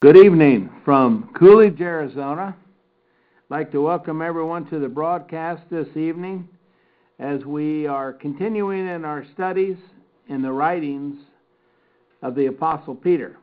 Good 0.00 0.16
evening 0.16 0.70
from 0.82 1.30
Coolidge, 1.34 1.82
Arizona. 1.82 2.56
I'd 2.56 3.54
like 3.54 3.70
to 3.72 3.82
welcome 3.82 4.22
everyone 4.22 4.64
to 4.70 4.78
the 4.78 4.88
broadcast 4.88 5.60
this 5.70 5.94
evening 5.94 6.48
as 7.18 7.44
we 7.44 7.86
are 7.86 8.14
continuing 8.14 8.88
in 8.88 9.04
our 9.04 9.26
studies 9.34 9.76
in 10.28 10.40
the 10.40 10.50
writings 10.50 11.20
of 12.22 12.34
the 12.34 12.46
Apostle 12.46 12.94
Peter. 12.94 13.36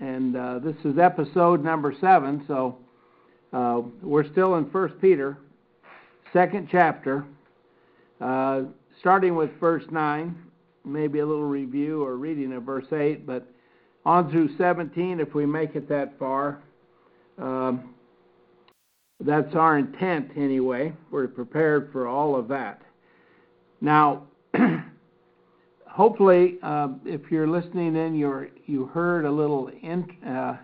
And 0.00 0.38
uh, 0.38 0.60
this 0.60 0.74
is 0.86 0.96
episode 0.96 1.62
number 1.62 1.94
seven, 2.00 2.46
so 2.48 2.78
uh, 3.52 3.82
we're 4.00 4.26
still 4.32 4.54
in 4.54 4.70
First 4.70 4.94
Peter, 5.02 5.36
second 6.32 6.70
chapter, 6.72 7.26
uh, 8.22 8.62
starting 9.00 9.34
with 9.34 9.50
verse 9.60 9.84
9, 9.90 10.34
maybe 10.86 11.18
a 11.18 11.26
little 11.26 11.44
review 11.44 12.02
or 12.02 12.16
reading 12.16 12.54
of 12.54 12.62
verse 12.62 12.90
8, 12.90 13.26
but 13.26 13.46
on 14.04 14.30
through 14.30 14.56
17 14.56 15.20
if 15.20 15.34
we 15.34 15.46
make 15.46 15.76
it 15.76 15.88
that 15.88 16.18
far. 16.18 16.60
Um, 17.38 17.94
that's 19.20 19.54
our 19.54 19.78
intent 19.78 20.30
anyway. 20.36 20.92
We're 21.10 21.28
prepared 21.28 21.90
for 21.92 22.08
all 22.08 22.34
of 22.34 22.48
that. 22.48 22.80
Now, 23.80 24.24
hopefully, 25.86 26.58
uh, 26.62 26.88
if 27.04 27.30
you're 27.30 27.48
listening 27.48 27.96
in, 27.96 28.14
you 28.14 28.48
you 28.66 28.86
heard 28.86 29.24
a 29.24 29.30
little 29.30 29.68
in, 29.82 30.06
uh, 30.26 30.56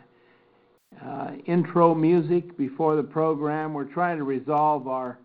uh, 1.05 1.31
intro 1.47 1.95
music 1.95 2.57
before 2.57 2.97
the 2.97 3.03
program. 3.03 3.75
We're 3.75 3.85
trying 3.85 4.17
to 4.19 4.25
resolve 4.25 4.89
our 4.89 5.19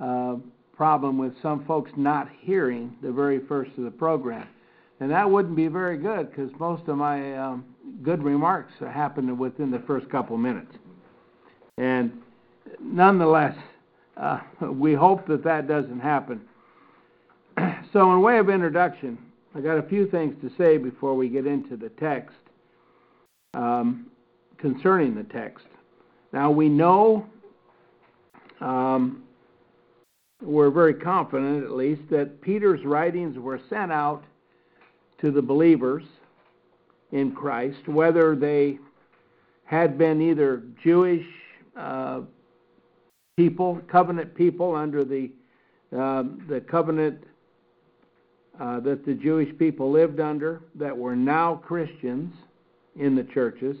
uh, 0.00 0.36
problem 0.76 1.16
with 1.18 1.32
some 1.40 1.64
folks 1.64 1.90
not 1.96 2.28
hearing 2.40 2.96
the 3.02 3.12
very 3.12 3.40
first 3.46 3.70
of 3.78 3.84
the 3.84 3.90
program. 3.90 4.46
And 5.04 5.12
that 5.12 5.30
wouldn't 5.30 5.54
be 5.54 5.68
very 5.68 5.98
good 5.98 6.30
because 6.30 6.50
most 6.58 6.88
of 6.88 6.96
my 6.96 7.36
um, 7.36 7.66
good 8.02 8.22
remarks 8.22 8.72
happened 8.80 9.38
within 9.38 9.70
the 9.70 9.80
first 9.80 10.08
couple 10.08 10.38
minutes. 10.38 10.74
And 11.76 12.22
nonetheless, 12.80 13.54
uh, 14.16 14.40
we 14.62 14.94
hope 14.94 15.26
that 15.26 15.44
that 15.44 15.68
doesn't 15.68 16.00
happen. 16.00 16.40
so, 17.92 18.14
in 18.14 18.22
way 18.22 18.38
of 18.38 18.48
introduction, 18.48 19.18
I 19.54 19.60
got 19.60 19.76
a 19.76 19.82
few 19.82 20.06
things 20.06 20.40
to 20.40 20.50
say 20.56 20.78
before 20.78 21.14
we 21.14 21.28
get 21.28 21.46
into 21.46 21.76
the 21.76 21.90
text 21.90 22.38
um, 23.52 24.06
concerning 24.56 25.14
the 25.14 25.24
text. 25.24 25.66
Now, 26.32 26.50
we 26.50 26.70
know, 26.70 27.26
um, 28.62 29.22
we're 30.40 30.70
very 30.70 30.94
confident 30.94 31.62
at 31.62 31.72
least, 31.72 32.08
that 32.08 32.40
Peter's 32.40 32.86
writings 32.86 33.38
were 33.38 33.60
sent 33.68 33.92
out 33.92 34.24
to 35.24 35.30
the 35.30 35.40
believers 35.40 36.04
in 37.12 37.32
Christ, 37.32 37.88
whether 37.88 38.36
they 38.36 38.78
had 39.64 39.96
been 39.96 40.20
either 40.20 40.62
Jewish 40.82 41.24
uh, 41.74 42.20
people, 43.34 43.80
covenant 43.90 44.34
people 44.34 44.74
under 44.74 45.02
the 45.02 45.30
uh, 45.96 46.24
the 46.46 46.60
covenant 46.60 47.24
uh, 48.60 48.80
that 48.80 49.06
the 49.06 49.14
Jewish 49.14 49.48
people 49.58 49.90
lived 49.90 50.20
under, 50.20 50.60
that 50.74 50.94
were 50.94 51.16
now 51.16 51.54
Christians 51.54 52.34
in 52.96 53.14
the 53.14 53.24
churches, 53.24 53.78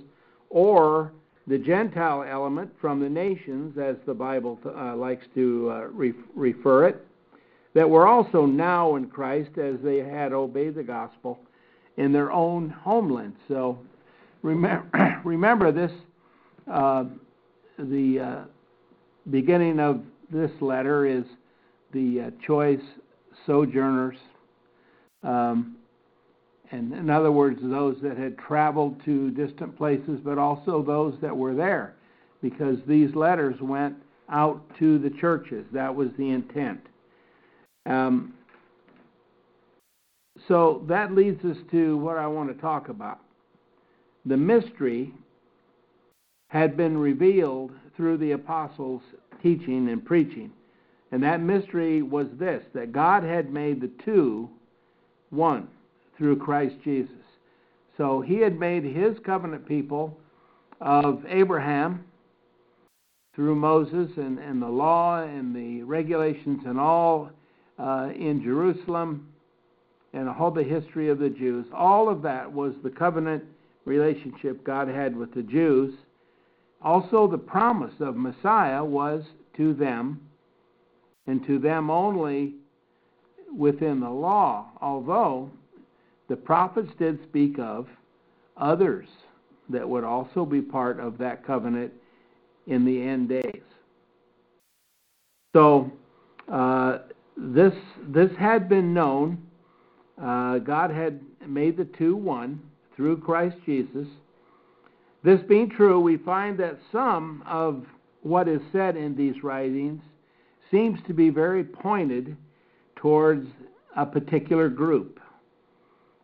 or 0.48 1.12
the 1.46 1.58
Gentile 1.58 2.22
element 2.22 2.70
from 2.80 3.00
the 3.00 3.08
nations, 3.10 3.76
as 3.76 3.96
the 4.06 4.14
Bible 4.14 4.58
uh, 4.64 4.96
likes 4.96 5.26
to 5.34 5.70
uh, 5.70 5.80
re- 5.92 6.14
refer 6.34 6.88
it, 6.88 7.06
that 7.74 7.88
were 7.88 8.06
also 8.06 8.46
now 8.46 8.96
in 8.96 9.06
Christ 9.06 9.58
as 9.58 9.76
they 9.82 9.98
had 9.98 10.32
obeyed 10.32 10.76
the 10.76 10.82
gospel 10.82 11.38
in 11.96 12.12
their 12.12 12.32
own 12.32 12.70
homeland. 12.70 13.34
So 13.48 13.78
remember, 14.42 15.20
remember 15.24 15.72
this 15.72 15.92
uh, 16.72 17.04
the 17.78 18.20
uh, 18.20 18.44
beginning 19.30 19.80
of 19.80 20.02
this 20.30 20.50
letter 20.60 21.06
is 21.06 21.24
the 21.92 22.26
uh, 22.26 22.46
choice 22.46 22.80
sojourners. 23.46 24.16
Um, 25.22 25.76
and 26.70 26.92
in 26.92 27.10
other 27.10 27.32
words, 27.32 27.60
those 27.62 27.96
that 28.02 28.16
had 28.16 28.38
traveled 28.38 29.02
to 29.04 29.30
distant 29.30 29.76
places, 29.76 30.20
but 30.24 30.38
also 30.38 30.82
those 30.82 31.14
that 31.20 31.36
were 31.36 31.54
there, 31.54 31.94
because 32.42 32.78
these 32.86 33.14
letters 33.14 33.56
went 33.60 33.96
out 34.30 34.62
to 34.78 34.98
the 34.98 35.10
churches. 35.10 35.66
That 35.72 35.94
was 35.94 36.08
the 36.18 36.30
intent. 36.30 36.80
Um, 37.86 38.34
so 40.48 40.84
that 40.88 41.14
leads 41.14 41.44
us 41.44 41.56
to 41.70 41.96
what 41.98 42.18
I 42.18 42.26
want 42.26 42.54
to 42.54 42.60
talk 42.60 42.88
about. 42.88 43.20
The 44.26 44.36
mystery 44.36 45.12
had 46.48 46.76
been 46.76 46.96
revealed 46.96 47.72
through 47.96 48.18
the 48.18 48.32
apostles' 48.32 49.02
teaching 49.42 49.88
and 49.88 50.04
preaching. 50.04 50.50
And 51.12 51.22
that 51.22 51.40
mystery 51.40 52.02
was 52.02 52.26
this 52.38 52.64
that 52.74 52.92
God 52.92 53.22
had 53.22 53.52
made 53.52 53.80
the 53.80 53.90
two 54.04 54.48
one 55.30 55.68
through 56.16 56.36
Christ 56.36 56.76
Jesus. 56.84 57.12
So 57.96 58.20
he 58.20 58.38
had 58.38 58.58
made 58.58 58.84
his 58.84 59.16
covenant 59.24 59.66
people 59.66 60.18
of 60.80 61.24
Abraham 61.28 62.04
through 63.34 63.54
Moses 63.56 64.10
and, 64.16 64.38
and 64.38 64.60
the 64.62 64.68
law 64.68 65.22
and 65.22 65.54
the 65.54 65.82
regulations 65.82 66.62
and 66.66 66.78
all 66.78 67.30
uh, 67.78 68.10
in 68.14 68.42
Jerusalem 68.42 69.28
and 70.12 70.28
all 70.28 70.50
the 70.50 70.62
history 70.62 71.08
of 71.08 71.18
the 71.18 71.30
Jews. 71.30 71.66
All 71.74 72.08
of 72.08 72.22
that 72.22 72.50
was 72.50 72.74
the 72.82 72.90
covenant 72.90 73.44
relationship 73.84 74.64
God 74.64 74.88
had 74.88 75.16
with 75.16 75.34
the 75.34 75.42
Jews. 75.42 75.94
Also, 76.80 77.26
the 77.26 77.38
promise 77.38 77.94
of 78.00 78.16
Messiah 78.16 78.84
was 78.84 79.24
to 79.56 79.74
them, 79.74 80.20
and 81.26 81.44
to 81.46 81.58
them 81.58 81.90
only 81.90 82.54
within 83.56 84.00
the 84.00 84.10
law, 84.10 84.66
although 84.80 85.50
the 86.28 86.36
prophets 86.36 86.90
did 86.98 87.22
speak 87.24 87.58
of 87.58 87.86
others 88.56 89.06
that 89.70 89.88
would 89.88 90.04
also 90.04 90.44
be 90.44 90.60
part 90.60 91.00
of 91.00 91.18
that 91.18 91.46
covenant 91.46 91.92
in 92.66 92.84
the 92.84 93.02
end 93.02 93.28
days. 93.28 93.62
So, 95.54 95.90
uh, 96.50 96.98
this 97.36 97.74
this 98.08 98.30
had 98.38 98.68
been 98.68 98.94
known. 98.94 99.38
Uh, 100.20 100.58
God 100.58 100.90
had 100.90 101.20
made 101.46 101.76
the 101.76 101.84
two 101.84 102.16
one 102.16 102.60
through 102.94 103.18
Christ 103.18 103.56
Jesus. 103.66 104.06
This 105.22 105.40
being 105.48 105.70
true, 105.70 106.00
we 106.00 106.18
find 106.18 106.58
that 106.58 106.78
some 106.92 107.42
of 107.46 107.84
what 108.22 108.46
is 108.46 108.60
said 108.72 108.96
in 108.96 109.16
these 109.16 109.42
writings 109.42 110.02
seems 110.70 110.98
to 111.06 111.14
be 111.14 111.30
very 111.30 111.64
pointed 111.64 112.36
towards 112.96 113.48
a 113.96 114.06
particular 114.06 114.68
group 114.68 115.20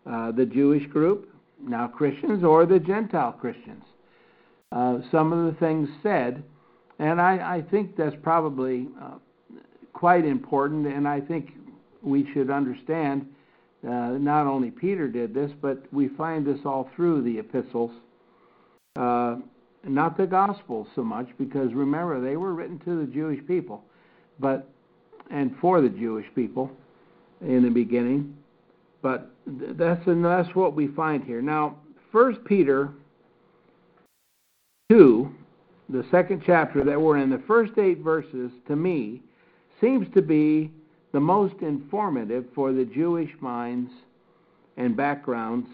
uh, 0.07 0.33
the 0.33 0.47
Jewish 0.47 0.87
group, 0.87 1.29
now 1.63 1.87
Christians, 1.87 2.43
or 2.43 2.67
the 2.67 2.79
Gentile 2.79 3.33
Christians. 3.33 3.85
Uh, 4.73 4.99
some 5.11 5.33
of 5.33 5.53
the 5.53 5.59
things 5.61 5.89
said, 6.03 6.43
and 6.99 7.21
I, 7.21 7.57
I 7.57 7.63
think 7.71 7.97
that's 7.97 8.17
probably 8.23 8.89
uh, 9.01 9.15
quite 9.93 10.25
important, 10.25 10.87
and 10.87 11.07
I 11.07 11.21
think 11.21 11.53
we 12.03 12.31
should 12.33 12.51
understand 12.51 13.27
uh, 13.87 14.19
not 14.19 14.47
only 14.47 14.71
Peter 14.71 15.09
did 15.09 15.35
this, 15.35 15.51
but 15.61 15.85
we 15.93 16.09
find 16.09 16.47
this 16.47 16.61
all 16.65 16.91
through 16.95 17.23
the 17.23 17.39
epistles. 17.39 17.91
Uh, 18.97 19.37
not 19.85 20.17
the 20.17 20.27
Gospels 20.27 20.89
so 20.95 21.03
much, 21.03 21.29
because 21.39 21.73
remember, 21.73 22.21
they 22.21 22.37
were 22.37 22.55
written 22.55 22.79
to 22.81 23.01
the 23.05 23.13
Jewish 23.13 23.41
people, 23.47 23.83
but 24.39 24.69
and 25.31 25.55
for 25.61 25.81
the 25.81 25.89
Jewish 25.89 26.27
people 26.35 26.71
in 27.41 27.63
the 27.63 27.71
beginning. 27.71 28.37
But 29.01 29.31
that's 29.47 30.07
and 30.07 30.25
that's 30.25 30.55
what 30.55 30.75
we 30.75 30.89
find 30.89 31.25
here. 31.25 31.41
Now, 31.41 31.77
First 32.13 32.45
Peter 32.45 32.91
two, 34.91 35.33
the 35.89 36.05
second 36.11 36.43
chapter 36.45 36.85
that 36.85 37.01
we're 37.01 37.17
in, 37.17 37.31
the 37.31 37.43
first 37.47 37.79
eight 37.79 37.99
verses, 38.01 38.51
to 38.67 38.77
me, 38.77 39.23
seems 39.81 40.07
to 40.15 40.23
be 40.23 40.71
the 41.13 41.21
most 41.21 41.57
informative 41.61 42.45
for 42.55 42.73
the 42.73 42.85
Jewish 42.85 43.31
minds 43.41 43.91
and 44.77 44.97
backgrounds 44.97 45.69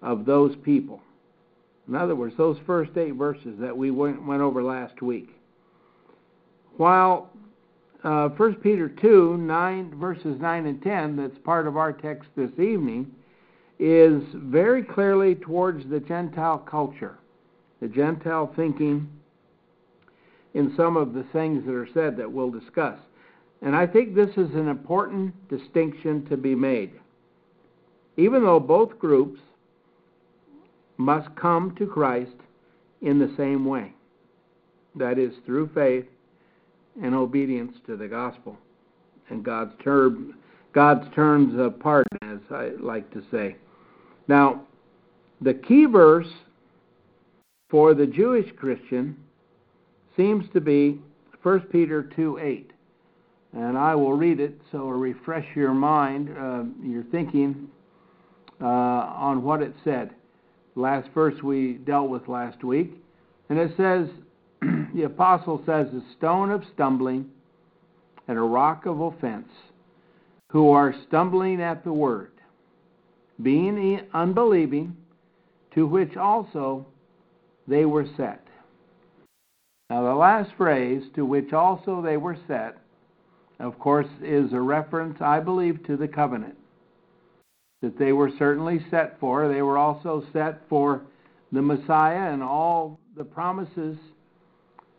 of 0.00 0.24
those 0.24 0.56
people. 0.64 1.00
In 1.88 1.94
other 1.94 2.14
words, 2.14 2.34
those 2.36 2.58
first 2.66 2.96
eight 2.96 3.14
verses 3.14 3.54
that 3.58 3.76
we 3.76 3.90
went, 3.90 4.24
went 4.24 4.40
over 4.40 4.62
last 4.62 5.02
week. 5.02 5.30
While 6.76 7.30
uh, 8.02 8.28
1 8.30 8.54
Peter 8.56 8.88
2, 8.88 9.36
9, 9.36 9.98
verses 9.98 10.40
9 10.40 10.66
and 10.66 10.82
10, 10.82 11.16
that's 11.16 11.38
part 11.44 11.66
of 11.66 11.76
our 11.76 11.92
text 11.92 12.28
this 12.36 12.50
evening, 12.58 13.10
is 13.78 14.22
very 14.34 14.82
clearly 14.82 15.34
towards 15.34 15.88
the 15.90 16.00
Gentile 16.00 16.58
culture, 16.58 17.18
the 17.80 17.88
Gentile 17.88 18.52
thinking 18.54 19.08
in 20.54 20.72
some 20.76 20.96
of 20.96 21.14
the 21.14 21.24
things 21.32 21.64
that 21.66 21.74
are 21.74 21.88
said 21.92 22.16
that 22.16 22.30
we'll 22.30 22.50
discuss. 22.50 22.98
And 23.62 23.76
I 23.76 23.86
think 23.86 24.14
this 24.14 24.30
is 24.30 24.54
an 24.54 24.68
important 24.68 25.34
distinction 25.48 26.26
to 26.26 26.36
be 26.36 26.54
made. 26.54 26.92
Even 28.16 28.42
though 28.42 28.60
both 28.60 28.98
groups 28.98 29.40
must 30.96 31.34
come 31.36 31.74
to 31.76 31.86
Christ 31.86 32.34
in 33.00 33.18
the 33.18 33.32
same 33.36 33.64
way 33.64 33.92
that 34.94 35.18
is, 35.18 35.32
through 35.46 35.70
faith 35.74 36.04
and 37.02 37.14
obedience 37.14 37.76
to 37.86 37.96
the 37.96 38.08
gospel 38.08 38.58
and 39.30 39.44
God's 39.44 39.72
term, 39.82 40.34
God's 40.74 41.06
terms 41.14 41.58
of 41.58 41.78
pardon, 41.80 42.18
as 42.22 42.40
I 42.50 42.70
like 42.80 43.10
to 43.12 43.22
say. 43.30 43.56
Now, 44.28 44.62
the 45.40 45.54
key 45.54 45.86
verse 45.86 46.28
for 47.70 47.94
the 47.94 48.06
Jewish 48.06 48.50
Christian 48.56 49.16
seems 50.16 50.44
to 50.52 50.60
be 50.60 51.00
1 51.42 51.60
Peter 51.72 52.02
2 52.14 52.38
8. 52.38 52.71
And 53.52 53.76
I 53.76 53.94
will 53.94 54.14
read 54.14 54.40
it 54.40 54.58
so 54.70 54.88
refresh 54.88 55.46
your 55.54 55.74
mind, 55.74 56.30
uh, 56.30 56.64
your 56.82 57.04
thinking 57.10 57.68
uh, 58.60 58.66
on 58.66 59.42
what 59.42 59.60
it 59.60 59.74
said. 59.84 60.10
Last 60.74 61.08
verse 61.12 61.42
we 61.42 61.74
dealt 61.74 62.08
with 62.08 62.28
last 62.28 62.64
week. 62.64 62.92
And 63.50 63.58
it 63.58 63.72
says, 63.76 64.08
the 64.94 65.02
apostle 65.02 65.62
says, 65.66 65.88
a 65.88 66.02
stone 66.16 66.50
of 66.50 66.64
stumbling 66.72 67.28
and 68.28 68.38
a 68.38 68.42
rock 68.42 68.86
of 68.86 69.00
offense, 69.00 69.48
who 70.48 70.70
are 70.70 70.94
stumbling 71.08 71.60
at 71.60 71.82
the 71.82 71.92
word, 71.92 72.30
being 73.42 74.00
unbelieving, 74.14 74.96
to 75.74 75.86
which 75.86 76.16
also 76.16 76.86
they 77.66 77.84
were 77.84 78.06
set. 78.16 78.46
Now, 79.90 80.02
the 80.04 80.14
last 80.14 80.52
phrase, 80.56 81.02
to 81.16 81.26
which 81.26 81.52
also 81.52 82.00
they 82.00 82.16
were 82.16 82.36
set, 82.46 82.78
of 83.62 83.78
course, 83.78 84.08
is 84.22 84.52
a 84.52 84.60
reference, 84.60 85.20
I 85.20 85.40
believe, 85.40 85.84
to 85.86 85.96
the 85.96 86.08
covenant 86.08 86.56
that 87.80 87.98
they 87.98 88.12
were 88.12 88.30
certainly 88.38 88.84
set 88.90 89.18
for. 89.20 89.48
They 89.48 89.62
were 89.62 89.78
also 89.78 90.24
set 90.32 90.62
for 90.68 91.02
the 91.52 91.62
Messiah 91.62 92.32
and 92.32 92.42
all 92.42 92.98
the 93.16 93.24
promises 93.24 93.96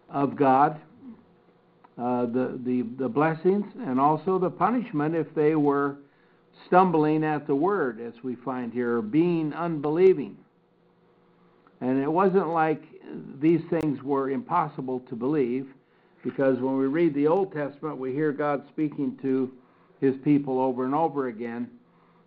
of 0.10 0.36
God, 0.36 0.80
uh, 1.98 2.26
the, 2.26 2.60
the, 2.64 2.84
the 2.98 3.10
blessings, 3.10 3.66
and 3.86 4.00
also 4.00 4.40
the 4.40 4.50
punishment 4.50 5.14
if 5.14 5.34
they 5.36 5.56
were 5.56 5.98
stumbling 6.68 7.24
at 7.24 7.48
the 7.48 7.56
word, 7.56 8.00
as 8.00 8.14
we 8.24 8.36
find 8.36 8.72
here, 8.72 9.02
being 9.02 9.54
unbelieving. 9.54 10.38
And 11.82 12.02
it 12.02 12.12
wasn't 12.12 12.48
like 12.50 12.82
these 13.42 13.62
things 13.70 14.02
were 14.04 14.30
impossible 14.30 15.02
to 15.10 15.16
believe, 15.16 15.68
because 16.24 16.60
when 16.60 16.78
we 16.78 16.86
read 16.86 17.14
the 17.14 17.28
Old 17.28 17.54
Testament, 17.54 17.98
we 17.98 18.14
hear 18.14 18.32
God 18.32 18.64
speaking 18.70 19.18
to 19.22 19.52
his 20.00 20.16
people 20.24 20.60
over 20.60 20.86
and 20.86 20.96
over 20.96 21.28
again. 21.28 21.70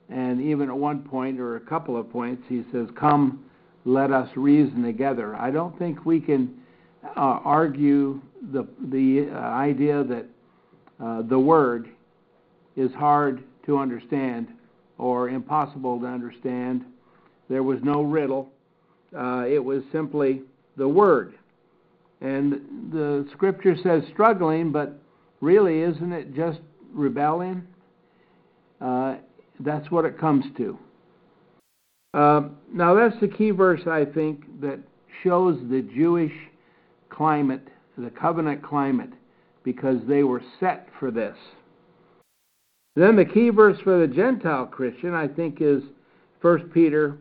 And 0.08 0.40
even 0.40 0.68
at 0.68 0.76
one 0.76 1.00
point, 1.02 1.40
or 1.40 1.56
a 1.56 1.60
couple 1.60 1.98
of 1.98 2.10
points, 2.10 2.42
he 2.48 2.62
says, 2.72 2.86
Come, 2.98 3.44
let 3.84 4.12
us 4.12 4.28
reason 4.36 4.82
together. 4.82 5.34
I 5.34 5.50
don't 5.50 5.76
think 5.78 6.04
we 6.04 6.20
can 6.20 6.54
uh, 7.16 7.40
argue 7.44 8.20
the, 8.52 8.66
the 8.90 9.30
uh, 9.32 9.38
idea 9.38 10.04
that 10.04 10.26
uh, 11.02 11.22
the 11.22 11.38
word 11.38 11.88
is 12.76 12.92
hard 12.92 13.42
to 13.64 13.78
understand 13.78 14.48
or 14.98 15.28
impossible 15.28 15.98
to 16.00 16.06
understand. 16.06 16.84
There 17.48 17.62
was 17.62 17.78
no 17.82 18.02
riddle. 18.02 18.50
Uh, 19.16 19.44
it 19.48 19.62
was 19.62 19.82
simply 19.92 20.42
the 20.76 20.88
word. 20.88 21.34
And 22.20 22.90
the 22.92 23.28
scripture 23.32 23.76
says 23.82 24.02
struggling, 24.12 24.72
but 24.72 24.98
really, 25.40 25.80
isn't 25.80 26.12
it 26.12 26.34
just 26.34 26.60
rebelling? 26.92 27.66
Uh, 28.80 29.16
that's 29.60 29.90
what 29.90 30.04
it 30.04 30.18
comes 30.18 30.44
to. 30.56 30.78
Uh, 32.14 32.48
now, 32.72 32.94
that's 32.94 33.18
the 33.20 33.28
key 33.28 33.50
verse, 33.50 33.82
I 33.86 34.04
think, 34.04 34.60
that 34.60 34.78
shows 35.22 35.58
the 35.68 35.82
Jewish 35.94 36.32
climate, 37.10 37.68
the 37.98 38.10
covenant 38.10 38.62
climate, 38.62 39.10
because 39.64 39.98
they 40.08 40.22
were 40.22 40.42
set 40.58 40.88
for 40.98 41.10
this. 41.10 41.36
Then 42.94 43.16
the 43.16 43.26
key 43.26 43.50
verse 43.50 43.78
for 43.84 43.98
the 43.98 44.12
Gentile 44.12 44.64
Christian, 44.64 45.12
I 45.12 45.28
think, 45.28 45.58
is 45.60 45.82
1 46.40 46.70
Peter 46.70 47.18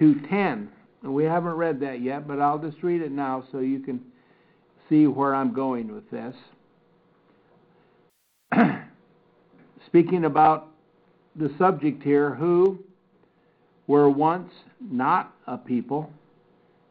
2.10. 0.00 0.68
We 1.02 1.24
haven't 1.24 1.54
read 1.54 1.80
that 1.80 2.00
yet, 2.00 2.28
but 2.28 2.40
I'll 2.40 2.58
just 2.58 2.82
read 2.82 3.02
it 3.02 3.10
now 3.10 3.44
so 3.50 3.58
you 3.58 3.80
can 3.80 4.00
see 4.88 5.06
where 5.06 5.34
I'm 5.34 5.52
going 5.52 5.92
with 5.94 6.10
this. 6.10 6.34
Speaking 9.86 10.24
about 10.24 10.68
the 11.36 11.52
subject 11.58 12.02
here, 12.02 12.34
who 12.34 12.78
were 13.86 14.10
once 14.10 14.52
not 14.80 15.34
a 15.46 15.56
people 15.56 16.10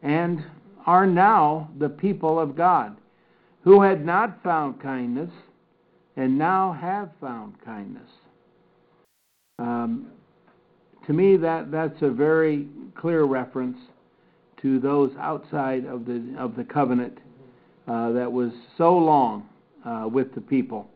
and 0.02 0.44
are 0.86 1.06
now 1.06 1.70
the 1.80 1.90
people 1.90 2.40
of 2.40 2.56
God, 2.56 2.98
who 3.64 3.82
had 3.82 4.06
not 4.06 4.42
found 4.44 4.82
kindness 4.82 5.32
and 6.16 6.38
now 6.38 6.72
have 6.74 7.12
found 7.20 7.54
kindness. 7.64 8.10
Um, 9.60 10.08
to 11.06 11.14
me, 11.14 11.38
that, 11.38 11.72
that's 11.72 12.02
a 12.02 12.10
very 12.10 12.68
clear 12.96 13.24
reference 13.24 13.78
to 14.62 14.80
those 14.80 15.12
outside 15.20 15.86
of 15.86 16.06
the 16.06 16.36
of 16.38 16.56
the 16.56 16.64
covenant 16.64 17.20
uh, 17.88 18.12
that 18.12 18.32
was 18.32 18.52
so 18.78 18.96
long 18.98 19.48
uh, 19.86 20.08
with 20.12 20.34
the 20.36 20.42
people. 20.42 20.90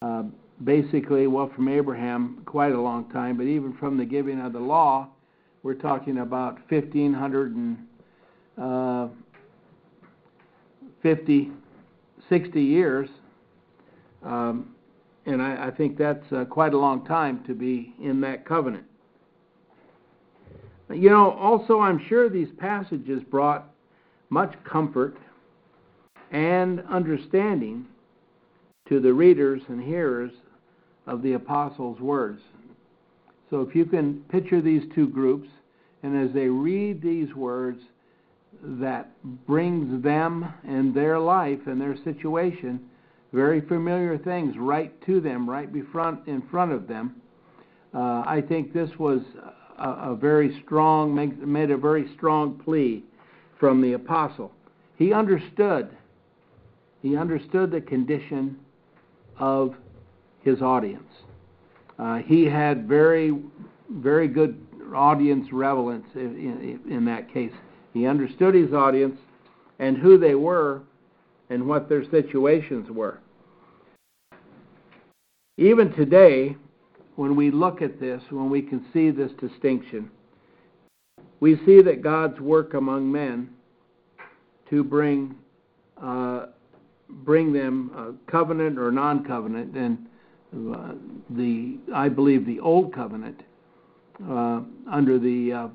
Uh, 0.00 0.24
basically, 0.64 1.26
well, 1.26 1.50
from 1.54 1.68
Abraham, 1.68 2.42
quite 2.44 2.72
a 2.72 2.80
long 2.80 3.08
time, 3.10 3.36
but 3.36 3.44
even 3.44 3.72
from 3.74 3.96
the 3.96 4.04
giving 4.04 4.40
of 4.40 4.52
the 4.52 4.58
law, 4.58 5.08
we're 5.62 5.74
talking 5.74 6.18
about 6.18 6.58
1550, 6.68 7.80
uh, 8.60 9.08
60 12.28 12.60
years. 12.60 13.08
Um, 14.24 14.74
and 15.26 15.40
I, 15.40 15.68
I, 15.68 15.70
think 15.70 15.96
that's 15.96 16.32
uh, 16.32 16.44
quite 16.44 16.74
a 16.74 16.78
long 16.78 17.04
time 17.04 17.44
to 17.46 17.54
be 17.54 17.94
in 18.02 18.20
that 18.22 18.44
covenant. 18.44 18.84
You 20.92 21.10
know, 21.10 21.30
also, 21.32 21.78
I'm 21.80 22.00
sure 22.08 22.28
these 22.28 22.50
passages 22.58 23.22
brought 23.30 23.72
much 24.30 24.52
comfort 24.64 25.16
and 26.32 26.82
understanding 26.88 27.86
to 28.88 28.98
the 28.98 29.12
readers 29.12 29.62
and 29.68 29.82
hearers 29.82 30.32
of 31.06 31.22
the 31.22 31.34
apostles' 31.34 32.00
words. 32.00 32.40
So 33.50 33.60
if 33.60 33.76
you 33.76 33.84
can 33.84 34.24
picture 34.30 34.60
these 34.60 34.82
two 34.94 35.08
groups, 35.08 35.48
and 36.02 36.16
as 36.16 36.34
they 36.34 36.48
read 36.48 37.00
these 37.00 37.32
words, 37.34 37.80
that 38.62 39.10
brings 39.46 40.02
them 40.02 40.52
and 40.66 40.94
their 40.94 41.18
life 41.18 41.60
and 41.66 41.80
their 41.80 41.96
situation 42.02 42.80
very 43.32 43.60
familiar 43.62 44.18
things 44.18 44.56
right 44.58 44.92
to 45.06 45.20
them, 45.20 45.48
right 45.48 45.68
front, 45.90 46.26
in 46.28 46.42
front 46.50 46.72
of 46.72 46.86
them. 46.86 47.16
Uh, 47.94 48.22
I 48.26 48.42
think 48.46 48.72
this 48.72 48.90
was 48.98 49.20
a, 49.78 50.12
a 50.12 50.16
very 50.16 50.60
strong, 50.64 51.14
made 51.14 51.70
a 51.70 51.76
very 51.76 52.10
strong 52.14 52.60
plea 52.62 53.02
from 53.58 53.80
the 53.80 53.94
apostle. 53.94 54.52
He 54.96 55.12
understood 55.12 55.96
he 57.02 57.16
understood 57.16 57.70
the 57.70 57.80
condition 57.80 58.56
of 59.38 59.74
his 60.42 60.62
audience. 60.62 61.10
Uh, 61.98 62.18
he 62.18 62.44
had 62.44 62.88
very, 62.88 63.36
very 63.90 64.28
good 64.28 64.64
audience 64.94 65.48
relevance 65.52 66.06
in, 66.14 66.80
in, 66.86 66.92
in 66.92 67.04
that 67.04 67.32
case. 67.32 67.52
He 67.92 68.06
understood 68.06 68.54
his 68.54 68.72
audience 68.72 69.18
and 69.78 69.98
who 69.98 70.16
they 70.16 70.34
were 70.34 70.82
and 71.50 71.66
what 71.66 71.88
their 71.88 72.08
situations 72.10 72.88
were. 72.90 73.18
Even 75.58 75.92
today, 75.92 76.56
when 77.16 77.36
we 77.36 77.50
look 77.50 77.82
at 77.82 78.00
this, 78.00 78.22
when 78.30 78.48
we 78.48 78.62
can 78.62 78.84
see 78.92 79.10
this 79.10 79.30
distinction, 79.40 80.10
we 81.40 81.56
see 81.66 81.82
that 81.82 82.02
God's 82.02 82.40
work 82.40 82.74
among 82.74 83.10
men 83.10 83.50
to 84.70 84.82
bring 84.82 85.34
uh, 86.02 86.46
bring 87.24 87.52
them 87.52 87.90
uh, 87.96 88.30
covenant 88.30 88.78
or 88.78 88.90
non-covenant, 88.90 89.76
and 89.76 90.06
uh, 90.74 90.92
the 91.30 91.78
I 91.94 92.08
believe 92.08 92.46
the 92.46 92.60
old 92.60 92.94
covenant 92.94 93.42
uh, 94.28 94.60
under 94.90 95.18
the 95.18 95.52
uh, 95.52 95.68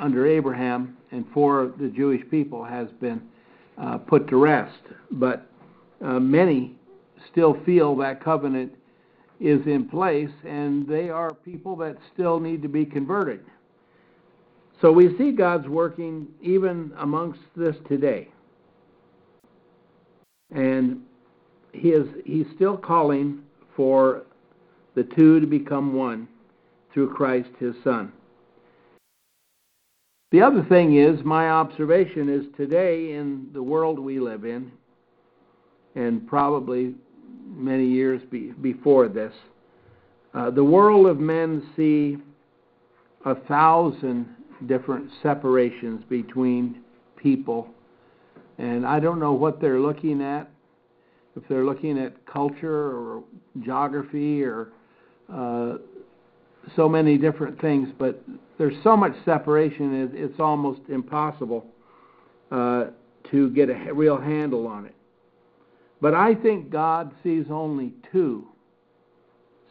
under 0.00 0.26
Abraham 0.26 0.96
and 1.10 1.24
for 1.32 1.72
the 1.78 1.88
Jewish 1.88 2.22
people 2.30 2.64
has 2.64 2.88
been 3.00 3.22
uh, 3.78 3.98
put 3.98 4.28
to 4.28 4.36
rest. 4.36 4.78
But 5.12 5.46
uh, 6.04 6.18
many 6.20 6.74
still 7.30 7.56
feel 7.64 7.96
that 7.96 8.22
covenant 8.22 8.72
is 9.40 9.66
in 9.66 9.88
place, 9.88 10.30
and 10.46 10.86
they 10.88 11.10
are 11.10 11.32
people 11.32 11.76
that 11.76 11.96
still 12.12 12.40
need 12.40 12.62
to 12.62 12.68
be 12.68 12.84
converted. 12.84 13.40
So 14.80 14.92
we 14.92 15.16
see 15.16 15.32
God's 15.32 15.68
working 15.68 16.26
even 16.42 16.92
amongst 16.98 17.40
this 17.56 17.76
today. 17.88 18.28
And 20.54 21.00
he 21.72 21.88
is 21.88 22.06
he's 22.24 22.46
still 22.54 22.76
calling 22.76 23.40
for 23.76 24.22
the 24.94 25.02
two 25.02 25.40
to 25.40 25.46
become 25.46 25.94
one 25.94 26.28
through 26.92 27.12
Christ 27.12 27.50
his 27.58 27.74
son. 27.82 28.12
The 30.30 30.40
other 30.40 30.64
thing 30.68 30.96
is 30.96 31.24
my 31.24 31.50
observation 31.50 32.28
is 32.28 32.46
today 32.56 33.12
in 33.12 33.48
the 33.52 33.62
world 33.62 33.98
we 33.98 34.18
live 34.20 34.44
in 34.44 34.70
and 35.94 36.26
probably 36.26 36.94
many 37.46 37.86
years 37.86 38.20
be, 38.30 38.52
before 38.60 39.08
this 39.08 39.32
uh, 40.34 40.50
the 40.50 40.64
world 40.64 41.06
of 41.06 41.20
men 41.20 41.62
see 41.76 42.16
a 43.24 43.34
thousand 43.34 44.26
different 44.66 45.08
separations 45.22 46.02
between 46.08 46.80
people 47.16 47.68
and 48.58 48.86
I 48.86 49.00
don't 49.00 49.18
know 49.18 49.32
what 49.32 49.60
they're 49.60 49.80
looking 49.80 50.22
at 50.22 50.48
if 51.36 51.42
they're 51.48 51.64
looking 51.64 51.98
at 51.98 52.24
culture 52.26 52.96
or 52.96 53.24
geography 53.60 54.42
or 54.44 54.68
uh, 55.32 55.74
so 56.76 56.88
many 56.88 57.18
different 57.18 57.60
things, 57.60 57.88
but 57.98 58.22
there's 58.58 58.76
so 58.82 58.96
much 58.96 59.12
separation, 59.24 60.10
it's 60.14 60.38
almost 60.38 60.80
impossible 60.88 61.66
uh, 62.50 62.86
to 63.30 63.50
get 63.50 63.68
a 63.68 63.92
real 63.92 64.20
handle 64.20 64.66
on 64.66 64.86
it. 64.86 64.94
But 66.00 66.14
I 66.14 66.34
think 66.34 66.70
God 66.70 67.12
sees 67.22 67.46
only 67.50 67.92
two 68.12 68.46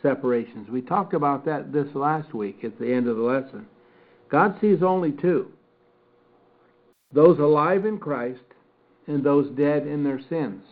separations. 0.01 0.69
We 0.69 0.81
talked 0.81 1.13
about 1.13 1.45
that 1.45 1.71
this 1.71 1.87
last 1.95 2.33
week 2.33 2.63
at 2.63 2.77
the 2.77 2.91
end 2.91 3.07
of 3.07 3.15
the 3.15 3.23
lesson. 3.23 3.67
God 4.29 4.55
sees 4.59 4.83
only 4.83 5.11
two 5.11 5.51
those 7.13 7.37
alive 7.37 7.85
in 7.85 7.99
Christ 7.99 8.41
and 9.07 9.24
those 9.24 9.50
dead 9.51 9.88
in 9.88 10.03
their 10.03 10.19
sins. 10.29 10.63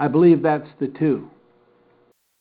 I 0.00 0.08
believe 0.08 0.42
that's 0.42 0.68
the 0.78 0.88
two. 0.88 1.28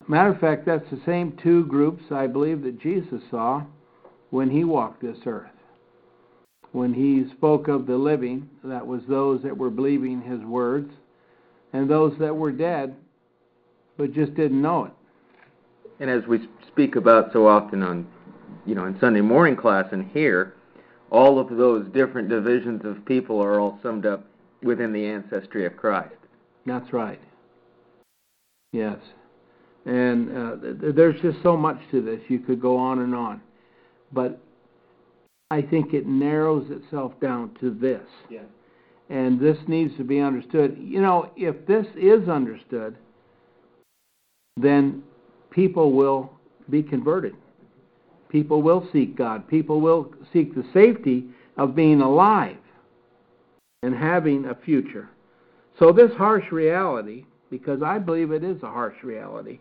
Matter 0.07 0.29
of 0.29 0.39
fact, 0.39 0.65
that's 0.65 0.89
the 0.89 1.01
same 1.05 1.37
two 1.41 1.65
groups 1.65 2.03
I 2.11 2.27
believe 2.27 2.61
that 2.61 2.79
Jesus 2.79 3.21
saw 3.31 3.63
when 4.29 4.49
he 4.49 4.63
walked 4.63 5.01
this 5.01 5.17
earth. 5.25 5.49
When 6.71 6.93
he 6.93 7.25
spoke 7.35 7.67
of 7.67 7.87
the 7.87 7.97
living, 7.97 8.49
that 8.63 8.85
was 8.85 9.01
those 9.09 9.41
that 9.43 9.57
were 9.57 9.69
believing 9.69 10.21
his 10.21 10.41
words, 10.41 10.91
and 11.73 11.89
those 11.89 12.13
that 12.19 12.35
were 12.35 12.51
dead 12.51 12.95
but 13.97 14.13
just 14.13 14.35
didn't 14.35 14.61
know 14.61 14.85
it. 14.85 14.91
And 15.99 16.09
as 16.09 16.25
we 16.27 16.47
speak 16.67 16.95
about 16.95 17.33
so 17.33 17.47
often 17.47 17.81
on, 17.81 18.07
you 18.65 18.75
know, 18.75 18.85
in 18.85 18.97
Sunday 18.99 19.21
morning 19.21 19.55
class 19.55 19.85
and 19.91 20.09
here, 20.11 20.53
all 21.11 21.39
of 21.39 21.49
those 21.49 21.87
different 21.93 22.29
divisions 22.29 22.81
of 22.83 23.05
people 23.05 23.41
are 23.41 23.59
all 23.59 23.79
summed 23.81 24.05
up 24.05 24.25
within 24.63 24.91
the 24.91 25.05
ancestry 25.05 25.65
of 25.65 25.77
Christ. 25.77 26.15
That's 26.65 26.91
right. 26.91 27.19
Yes. 28.73 28.97
And 29.85 30.37
uh, 30.37 30.55
th- 30.81 30.95
there's 30.95 31.19
just 31.21 31.41
so 31.41 31.55
much 31.55 31.79
to 31.91 32.01
this. 32.01 32.19
You 32.27 32.39
could 32.39 32.61
go 32.61 32.77
on 32.77 32.99
and 32.99 33.15
on. 33.15 33.41
But 34.11 34.39
I 35.49 35.61
think 35.61 35.93
it 35.93 36.05
narrows 36.05 36.69
itself 36.69 37.13
down 37.21 37.55
to 37.61 37.71
this. 37.71 38.03
Yeah. 38.29 38.41
And 39.09 39.39
this 39.39 39.57
needs 39.67 39.95
to 39.95 40.03
be 40.03 40.19
understood. 40.19 40.77
You 40.77 41.01
know, 41.01 41.31
if 41.37 41.65
this 41.65 41.85
is 41.95 42.27
understood, 42.27 42.97
then 44.57 45.03
people 45.49 45.93
will 45.93 46.31
be 46.69 46.83
converted. 46.83 47.35
People 48.29 48.61
will 48.61 48.87
seek 48.91 49.15
God. 49.15 49.47
People 49.47 49.81
will 49.81 50.13
seek 50.33 50.53
the 50.53 50.65
safety 50.73 51.25
of 51.57 51.75
being 51.75 52.01
alive 52.01 52.57
and 53.83 53.95
having 53.95 54.45
a 54.45 54.55
future. 54.55 55.09
So, 55.79 55.91
this 55.91 56.11
harsh 56.17 56.51
reality 56.51 57.25
because 57.49 57.81
I 57.81 57.99
believe 57.99 58.31
it 58.31 58.43
is 58.43 58.61
a 58.63 58.67
harsh 58.67 59.03
reality, 59.03 59.59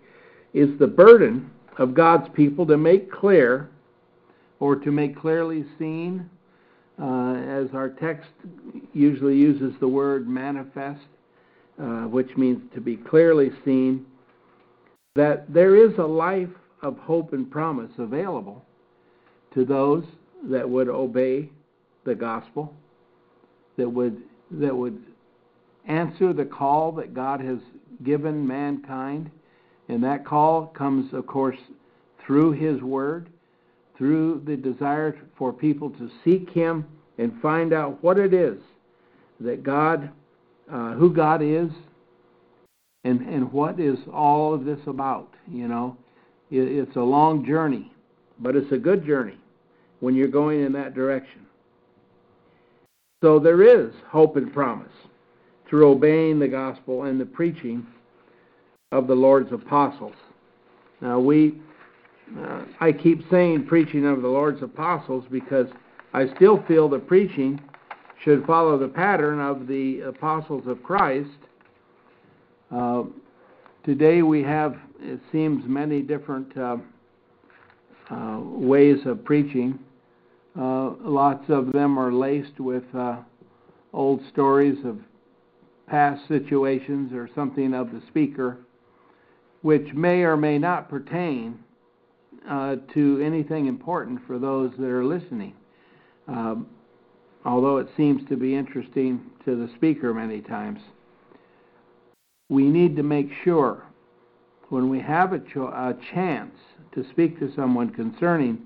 is 0.54 0.78
the 0.78 0.86
burden 0.86 1.50
of 1.78 1.94
God's 1.94 2.28
people 2.34 2.66
to 2.66 2.76
make 2.76 3.10
clear 3.10 3.68
or 4.60 4.76
to 4.76 4.90
make 4.90 5.18
clearly 5.18 5.64
seen, 5.78 6.28
uh, 7.00 7.34
as 7.34 7.68
our 7.74 7.90
text 8.00 8.30
usually 8.94 9.36
uses 9.36 9.74
the 9.80 9.88
word 9.88 10.28
manifest, 10.28 11.04
uh, 11.78 12.04
which 12.04 12.36
means 12.36 12.62
to 12.74 12.80
be 12.80 12.96
clearly 12.96 13.50
seen, 13.64 14.06
that 15.14 15.52
there 15.52 15.76
is 15.76 15.96
a 15.98 16.02
life 16.02 16.48
of 16.82 16.98
hope 16.98 17.32
and 17.32 17.50
promise 17.50 17.90
available 17.98 18.64
to 19.54 19.64
those 19.64 20.04
that 20.44 20.68
would 20.68 20.88
obey 20.88 21.50
the 22.04 22.14
gospel, 22.14 22.72
that 23.76 23.88
would 23.88 24.22
that 24.50 24.74
would 24.74 25.02
answer 25.86 26.32
the 26.32 26.44
call 26.44 26.92
that 26.92 27.14
God 27.14 27.40
has 27.40 27.58
given 28.04 28.46
mankind. 28.46 29.30
And 29.88 30.02
that 30.02 30.24
call 30.24 30.66
comes, 30.66 31.12
of 31.12 31.26
course, 31.26 31.58
through 32.24 32.52
His 32.52 32.80
Word, 32.82 33.28
through 33.96 34.42
the 34.46 34.56
desire 34.56 35.16
for 35.38 35.52
people 35.52 35.90
to 35.90 36.10
seek 36.24 36.50
Him 36.50 36.86
and 37.18 37.40
find 37.40 37.72
out 37.72 38.02
what 38.02 38.18
it 38.18 38.34
is 38.34 38.58
that 39.40 39.62
God, 39.62 40.10
uh, 40.72 40.94
who 40.94 41.12
God 41.12 41.42
is, 41.42 41.70
and, 43.04 43.20
and 43.20 43.52
what 43.52 43.78
is 43.78 43.98
all 44.12 44.54
of 44.54 44.64
this 44.64 44.80
about. 44.86 45.32
You 45.48 45.68
know, 45.68 45.96
it's 46.50 46.96
a 46.96 47.00
long 47.00 47.44
journey, 47.44 47.92
but 48.38 48.56
it's 48.56 48.70
a 48.72 48.78
good 48.78 49.04
journey 49.04 49.38
when 50.00 50.14
you're 50.14 50.28
going 50.28 50.62
in 50.62 50.72
that 50.72 50.94
direction. 50.94 51.46
So 53.22 53.38
there 53.38 53.62
is 53.62 53.92
hope 54.08 54.36
and 54.36 54.52
promise 54.52 54.92
through 55.68 55.90
obeying 55.90 56.38
the 56.38 56.48
gospel 56.48 57.04
and 57.04 57.20
the 57.20 57.26
preaching 57.26 57.86
of 58.92 59.06
the 59.06 59.14
Lord's 59.14 59.52
apostles. 59.52 60.14
Now, 61.00 61.18
we, 61.18 61.58
uh, 62.38 62.62
I 62.80 62.92
keep 62.92 63.28
saying 63.30 63.66
preaching 63.66 64.06
of 64.06 64.22
the 64.22 64.28
Lord's 64.28 64.62
apostles 64.62 65.24
because 65.30 65.66
I 66.12 66.32
still 66.36 66.62
feel 66.68 66.88
the 66.88 66.98
preaching 66.98 67.60
should 68.22 68.46
follow 68.46 68.78
the 68.78 68.88
pattern 68.88 69.40
of 69.40 69.66
the 69.66 70.00
apostles 70.00 70.66
of 70.66 70.82
Christ. 70.82 71.28
Uh, 72.70 73.04
today 73.84 74.22
we 74.22 74.42
have, 74.42 74.76
it 75.00 75.20
seems, 75.32 75.64
many 75.66 76.02
different 76.02 76.56
uh, 76.56 76.76
uh 78.10 78.40
ways 78.40 78.98
of 79.06 79.24
preaching. 79.24 79.78
Uh, 80.58 80.94
lots 81.00 81.44
of 81.48 81.72
them 81.72 81.98
are 81.98 82.12
laced 82.12 82.58
with 82.58 82.84
uh, 82.94 83.16
old 83.92 84.20
stories 84.32 84.78
of 84.84 84.98
past 85.86 86.26
situations 86.28 87.12
or 87.12 87.28
something 87.34 87.74
of 87.74 87.92
the 87.92 88.02
speaker, 88.08 88.58
which 89.62 89.92
may 89.92 90.22
or 90.22 90.36
may 90.36 90.58
not 90.58 90.88
pertain 90.88 91.58
uh, 92.48 92.76
to 92.94 93.20
anything 93.22 93.66
important 93.66 94.20
for 94.26 94.38
those 94.38 94.70
that 94.78 94.86
are 94.86 95.04
listening. 95.04 95.54
Um, 96.28 96.66
although 97.44 97.78
it 97.78 97.88
seems 97.96 98.26
to 98.28 98.36
be 98.36 98.54
interesting 98.54 99.20
to 99.44 99.56
the 99.56 99.72
speaker 99.76 100.12
many 100.12 100.40
times. 100.40 100.80
We 102.48 102.64
need 102.64 102.96
to 102.96 103.02
make 103.02 103.30
sure 103.44 103.84
when 104.68 104.88
we 104.88 105.00
have 105.00 105.32
a, 105.32 105.40
cho- 105.52 105.68
a 105.68 105.94
chance 106.14 106.54
to 106.94 107.04
speak 107.10 107.38
to 107.38 107.52
someone 107.54 107.90
concerning 107.90 108.58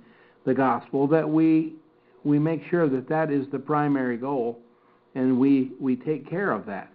the 0.47 0.55
gospel 0.55 1.07
that 1.07 1.29
we 1.29 1.75
we 2.23 2.39
make 2.39 2.63
sure 2.69 2.89
that 2.89 3.09
that 3.09 3.31
is 3.31 3.47
the 3.51 3.59
primary 3.59 4.17
goal 4.17 4.59
and 5.15 5.39
we 5.39 5.73
we 5.81 5.97
take 5.97 6.29
care 6.29 6.53
of 6.53 6.67
that 6.67 6.91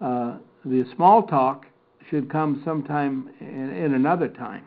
uh, 0.00 0.36
the 0.64 0.84
small 0.94 1.22
talk 1.24 1.66
should 2.08 2.30
come 2.30 2.62
sometime 2.64 3.30
in, 3.40 3.70
in 3.70 3.94
another 3.94 4.28
time. 4.28 4.64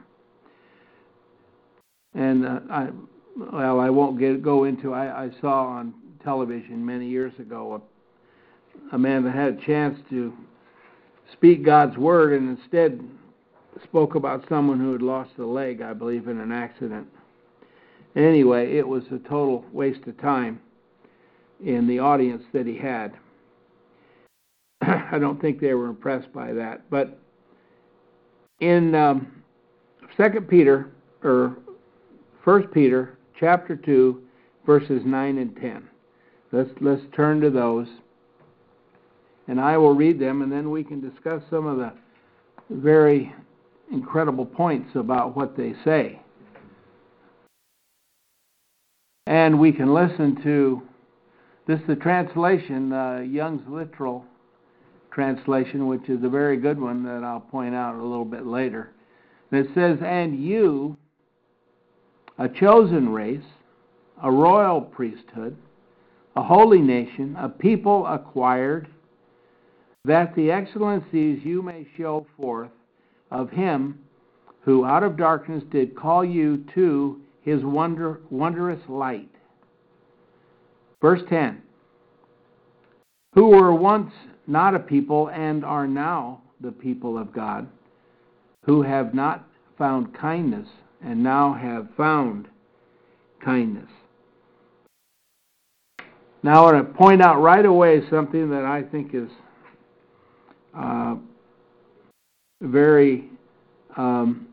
And 2.14 2.46
uh, 2.46 2.60
I, 2.70 2.90
well, 3.36 3.80
I 3.80 3.90
won't 3.90 4.20
get 4.20 4.44
go 4.44 4.66
into. 4.66 4.94
I, 4.94 5.26
I 5.26 5.30
saw 5.42 5.66
on 5.66 5.94
television 6.24 6.86
many 6.86 7.08
years 7.08 7.34
ago 7.40 7.82
a, 8.92 8.96
a 8.96 9.00
man 9.00 9.24
that 9.24 9.34
had 9.34 9.58
a 9.58 9.66
chance 9.66 9.98
to 10.12 10.34
speak 11.34 11.66
God's 11.66 11.98
word 11.98 12.34
and 12.34 12.58
instead 12.58 13.04
spoke 13.84 14.16
about 14.16 14.46
someone 14.50 14.80
who 14.80 14.92
had 14.92 15.02
lost 15.02 15.32
a 15.40 15.46
leg, 15.46 15.82
I 15.82 15.94
believe, 15.94 16.28
in 16.28 16.40
an 16.40 16.52
accident. 16.52 17.08
Anyway, 18.16 18.76
it 18.78 18.88
was 18.88 19.04
a 19.12 19.20
total 19.20 19.66
waste 19.72 20.06
of 20.08 20.20
time 20.20 20.60
in 21.64 21.88
the 21.88 22.00
audience 22.00 22.44
that 22.54 22.68
he 22.68 22.78
had. 22.78 23.14
I 24.82 25.18
don't 25.20 25.42
think 25.42 25.60
they 25.60 25.74
were 25.74 25.88
impressed 25.88 26.32
by 26.34 26.54
that. 26.54 26.90
But 26.90 27.20
in 28.60 28.94
um, 28.96 29.44
2 30.18 30.42
Peter 30.42 30.92
or 31.24 31.58
First 32.44 32.70
Peter 32.72 33.18
chapter 33.40 33.76
two, 33.76 34.22
verses 34.66 35.02
nine 35.06 35.38
and 35.38 35.56
ten. 35.56 35.88
Let's 36.52 36.70
let's 36.82 37.02
turn 37.16 37.40
to 37.42 37.50
those, 37.50 37.88
and 39.48 39.60
I 39.60 39.78
will 39.78 39.94
read 39.94 40.20
them, 40.20 40.42
and 40.42 40.52
then 40.52 40.70
we 40.70 40.84
can 40.84 41.02
discuss 41.02 41.42
some 41.50 41.66
of 41.66 41.78
the 41.78 41.94
very 42.70 43.34
incredible 43.94 44.46
points 44.46 44.90
about 44.96 45.36
what 45.36 45.56
they 45.56 45.74
say. 45.86 46.20
And 49.28 49.60
we 49.60 49.72
can 49.72 49.94
listen 49.94 50.42
to 50.44 50.82
this 51.66 51.80
is 51.80 51.88
the 51.88 51.96
translation, 51.96 52.92
uh, 52.92 53.20
Young's 53.20 53.66
literal 53.70 54.26
translation, 55.12 55.88
which 55.88 56.10
is 56.10 56.22
a 56.24 56.30
very 56.30 56.58
good 56.58 56.80
one 56.80 57.04
that 57.04 57.24
I'll 57.24 57.40
point 57.40 57.74
out 57.74 57.96
a 57.96 58.04
little 58.04 58.26
bit 58.26 58.46
later. 58.46 58.92
And 59.52 59.66
it 59.66 59.72
says, 59.74 60.00
And 60.06 60.44
you, 60.44 60.98
a 62.38 62.50
chosen 62.50 63.10
race, 63.10 63.46
a 64.22 64.30
royal 64.30 64.82
priesthood, 64.82 65.56
a 66.36 66.44
holy 66.44 66.82
nation, 66.82 67.38
a 67.40 67.48
people 67.48 68.06
acquired, 68.08 68.90
that 70.04 70.36
the 70.36 70.52
excellencies 70.52 71.40
you 71.46 71.62
may 71.62 71.88
show 71.96 72.26
forth 72.36 72.72
of 73.34 73.50
him 73.50 74.00
who 74.62 74.86
out 74.86 75.04
of 75.04 75.18
darkness 75.18 75.64
did 75.72 75.96
call 75.96 76.24
you 76.24 76.64
to 76.74 77.20
his 77.42 77.64
wonder, 77.64 78.22
wondrous 78.30 78.80
light. 78.88 79.30
Verse 81.02 81.22
10 81.30 81.62
Who 83.34 83.50
were 83.50 83.74
once 83.74 84.12
not 84.48 84.76
a 84.76 84.80
people 84.80 85.30
and 85.30 85.66
are 85.66 85.88
now 85.88 86.42
the 86.62 86.72
people 86.72 87.18
of 87.18 87.34
God, 87.34 87.68
who 88.66 88.82
have 88.84 89.14
not 89.14 89.46
found 89.78 90.14
kindness 90.14 90.70
and 91.04 91.22
now 91.22 91.54
have 91.54 91.90
found 91.98 92.48
kindness. 93.44 93.90
Now, 96.42 96.66
I 96.66 96.74
want 96.74 96.88
to 96.88 96.94
point 96.94 97.22
out 97.22 97.42
right 97.42 97.66
away 97.66 98.02
something 98.10 98.50
that 98.50 98.66
I 98.66 98.84
think 98.84 99.14
is 99.14 99.30
uh, 100.78 101.16
very, 102.64 103.26
um, 103.98 104.48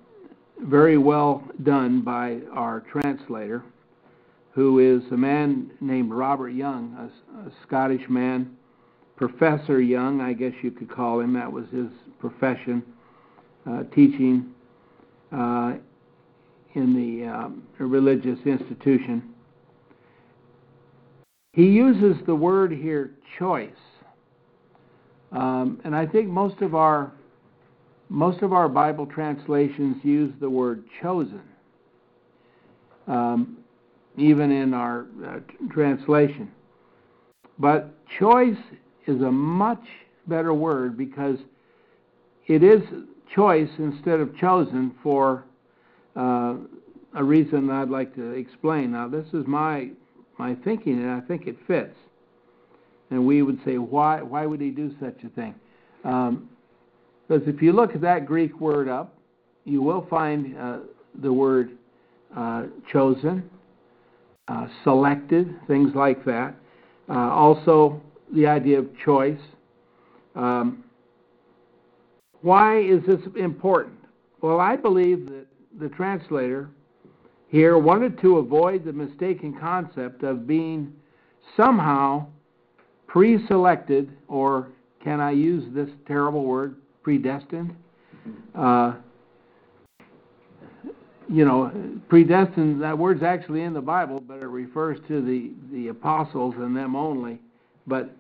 very 0.65 0.99
well 0.99 1.43
done 1.63 2.03
by 2.03 2.39
our 2.53 2.81
translator, 2.93 3.63
who 4.53 4.81
is 4.81 5.03
a 5.13 5.17
man 5.17 5.71
named 5.81 6.13
Robert 6.13 6.51
Young, 6.51 6.95
a, 6.99 7.49
a 7.49 7.53
Scottish 7.67 8.03
man, 8.09 8.57
Professor 9.17 9.81
Young, 9.81 10.21
I 10.21 10.33
guess 10.33 10.53
you 10.63 10.71
could 10.71 10.91
call 10.91 11.21
him. 11.21 11.33
That 11.35 11.51
was 11.51 11.67
his 11.73 11.89
profession, 12.19 12.83
uh, 13.71 13.85
teaching 13.95 14.51
uh, 15.33 15.75
in 16.75 16.95
the 16.95 17.27
um, 17.29 17.63
religious 17.79 18.39
institution. 18.45 19.23
He 21.53 21.65
uses 21.65 22.17
the 22.27 22.35
word 22.35 22.73
here, 22.73 23.13
choice, 23.39 23.71
um, 25.33 25.81
and 25.85 25.95
I 25.95 26.07
think 26.07 26.29
most 26.29 26.61
of 26.63 26.75
our 26.75 27.13
most 28.11 28.43
of 28.43 28.53
our 28.53 28.69
Bible 28.69 29.07
translations 29.07 29.97
use 30.03 30.33
the 30.41 30.51
word 30.51 30.83
chosen, 31.01 31.43
um, 33.07 33.59
even 34.19 34.51
in 34.51 34.75
our 34.75 35.07
uh, 35.25 35.39
translation. 35.73 36.51
But 37.61 37.95
choice 38.19 38.59
is 39.07 39.23
a 39.23 39.31
much 39.31 39.85
better 40.27 40.53
word 40.53 40.99
because 40.99 41.39
it 42.49 42.65
is 42.65 42.83
choice 43.33 43.71
instead 43.79 44.19
of 44.19 44.37
chosen 44.37 44.93
for 45.05 45.45
uh, 46.17 46.57
a 47.15 47.23
reason 47.23 47.71
I'd 47.71 47.91
like 47.91 48.15
to 48.17 48.33
explain. 48.33 48.91
Now, 48.91 49.09
this 49.09 49.27
is 49.33 49.47
my 49.47 49.91
my 50.37 50.57
thinking, 50.65 50.95
and 50.95 51.11
I 51.11 51.21
think 51.21 51.47
it 51.47 51.57
fits. 51.67 51.95
And 53.11 53.27
we 53.27 53.43
would 53.43 53.61
say, 53.65 53.79
why 53.79 54.21
why 54.21 54.47
would 54.47 54.61
he 54.61 54.71
do 54.71 54.93
such 54.99 55.23
a 55.23 55.29
thing? 55.29 55.55
Um, 56.03 56.49
because 57.31 57.47
if 57.47 57.63
you 57.63 57.73
look 57.73 57.95
at 57.95 58.01
that 58.01 58.27
Greek 58.27 58.61
word 58.61 58.89
up, 58.89 59.15
you 59.65 59.81
will 59.83 60.05
find 60.11 60.57
uh, 60.59 60.79
the 61.23 61.33
word 61.33 61.71
uh, 62.37 62.65
chosen, 62.93 63.49
uh, 64.49 64.67
selected, 64.83 65.55
things 65.69 65.93
like 65.95 66.25
that. 66.25 66.57
Uh, 67.09 67.13
also, 67.13 68.03
the 68.35 68.49
idea 68.49 68.81
of 68.81 68.89
choice. 69.05 69.39
Um, 70.35 70.83
why 72.41 72.81
is 72.81 73.01
this 73.07 73.21
important? 73.37 73.99
Well, 74.41 74.59
I 74.59 74.75
believe 74.75 75.27
that 75.27 75.47
the 75.79 75.89
translator 75.91 76.69
here 77.47 77.79
wanted 77.79 78.21
to 78.23 78.39
avoid 78.39 78.85
the 78.85 78.93
mistaken 78.93 79.57
concept 79.57 80.25
of 80.25 80.49
being 80.49 80.93
somehow 81.57 82.27
pre 83.07 83.47
selected, 83.47 84.11
or 84.27 84.71
can 85.05 85.21
I 85.21 85.31
use 85.31 85.65
this 85.73 85.91
terrible 86.09 86.45
word, 86.45 86.75
predestined. 87.11 87.75
Uh, 88.55 88.95
you 91.29 91.45
know, 91.45 91.73
predestined, 92.09 92.81
that 92.83 92.97
word's 92.97 93.25
actually 93.25 93.63
in 93.63 93.73
the 93.73 93.81
Bible, 93.81 94.21
but 94.21 94.35
it 94.35 94.47
refers 94.47 94.97
to 95.09 95.21
the, 95.21 95.51
the 95.73 95.89
apostles 95.89 96.55
and 96.59 96.77
them 96.77 96.95
only. 96.95 97.41
But 97.89 98.15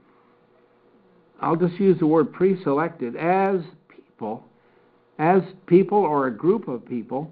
I'll 1.41 1.55
just 1.55 1.75
use 1.75 2.01
the 2.01 2.07
word 2.07 2.33
pre 2.33 2.61
selected 2.65 3.15
as 3.15 3.61
people, 3.89 4.45
as 5.21 5.41
people 5.67 5.99
or 5.99 6.27
a 6.27 6.37
group 6.37 6.67
of 6.67 6.85
people, 6.85 7.31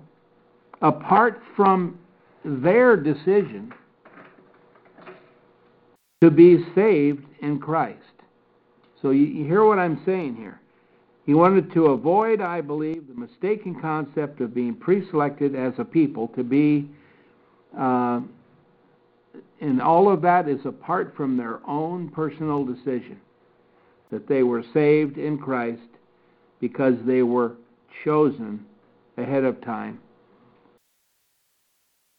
apart 0.81 1.43
from 1.57 1.99
their 2.45 2.97
decision 2.97 3.73
to 6.21 6.31
be 6.31 6.65
saved 6.77 7.25
in 7.43 7.59
Christ. 7.59 7.99
So 9.03 9.11
you, 9.11 9.27
you 9.27 9.45
hear 9.45 9.65
what 9.65 9.81
I'm 9.81 10.01
saying 10.07 10.37
here. 10.37 10.61
He 11.29 11.35
wanted 11.35 11.71
to 11.75 11.89
avoid, 11.89 12.41
I 12.41 12.63
believe, 12.63 13.07
the 13.07 13.13
mistaken 13.13 13.79
concept 13.79 14.41
of 14.41 14.55
being 14.55 14.75
pre 14.75 15.07
selected 15.11 15.55
as 15.55 15.75
a 15.77 15.85
people 15.85 16.29
to 16.29 16.43
be, 16.43 16.89
uh, 17.79 18.21
and 19.61 19.83
all 19.83 20.11
of 20.11 20.23
that 20.23 20.49
is 20.49 20.65
apart 20.65 21.13
from 21.15 21.37
their 21.37 21.61
own 21.69 22.09
personal 22.09 22.65
decision. 22.65 23.21
That 24.11 24.27
they 24.27 24.43
were 24.43 24.65
saved 24.73 25.19
in 25.19 25.37
Christ 25.37 25.83
because 26.61 26.95
they 27.05 27.23
were 27.23 27.57
chosen 28.07 28.65
ahead 29.19 29.45
of 29.45 29.61
time. 29.61 30.01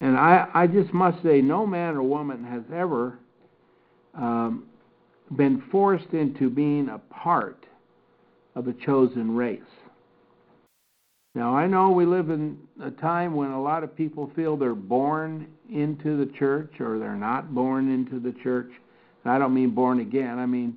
And 0.01 0.19
I, 0.19 0.47
I 0.53 0.67
just 0.67 0.93
must 0.93 1.23
say, 1.23 1.41
no 1.41 1.65
man 1.65 1.95
or 1.95 2.03
woman 2.03 2.43
has 2.43 2.61
ever 2.71 3.17
um, 4.13 4.67
been 5.35 5.63
forced 5.71 6.13
into 6.13 6.51
being 6.51 6.89
a 6.89 6.99
part 7.11 7.65
of 8.55 8.67
a 8.67 8.73
chosen 8.73 9.35
race. 9.35 9.61
Now, 11.35 11.55
I 11.55 11.67
know 11.67 11.91
we 11.91 12.05
live 12.05 12.31
in 12.31 12.57
a 12.81 12.91
time 12.91 13.35
when 13.35 13.51
a 13.51 13.61
lot 13.61 13.83
of 13.83 13.95
people 13.95 14.31
feel 14.35 14.57
they're 14.57 14.73
born 14.73 15.47
into 15.71 16.17
the 16.17 16.31
church 16.37 16.73
or 16.79 16.97
they're 16.97 17.15
not 17.15 17.53
born 17.53 17.93
into 17.93 18.19
the 18.19 18.35
church. 18.41 18.71
And 19.23 19.31
I 19.31 19.37
don't 19.37 19.53
mean 19.53 19.69
born 19.69 19.99
again. 19.99 20.39
I 20.39 20.45
mean 20.45 20.75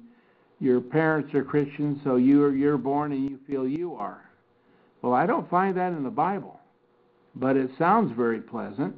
your 0.62 0.80
parents 0.80 1.34
are 1.34 1.42
Christians, 1.42 1.98
so 2.04 2.16
you're 2.16 2.54
you're 2.54 2.78
born 2.78 3.10
and 3.10 3.28
you 3.28 3.38
feel 3.48 3.66
you 3.66 3.96
are. 3.96 4.22
Well, 5.02 5.12
I 5.12 5.26
don't 5.26 5.50
find 5.50 5.76
that 5.76 5.92
in 5.92 6.04
the 6.04 6.10
Bible, 6.10 6.60
but 7.34 7.56
it 7.56 7.68
sounds 7.78 8.12
very 8.16 8.40
pleasant. 8.40 8.94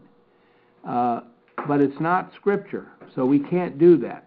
Uh, 0.87 1.20
but 1.66 1.80
it's 1.80 1.98
not 2.00 2.32
Scripture, 2.37 2.88
so 3.14 3.24
we 3.24 3.38
can't 3.38 3.78
do 3.78 3.96
that. 3.98 4.23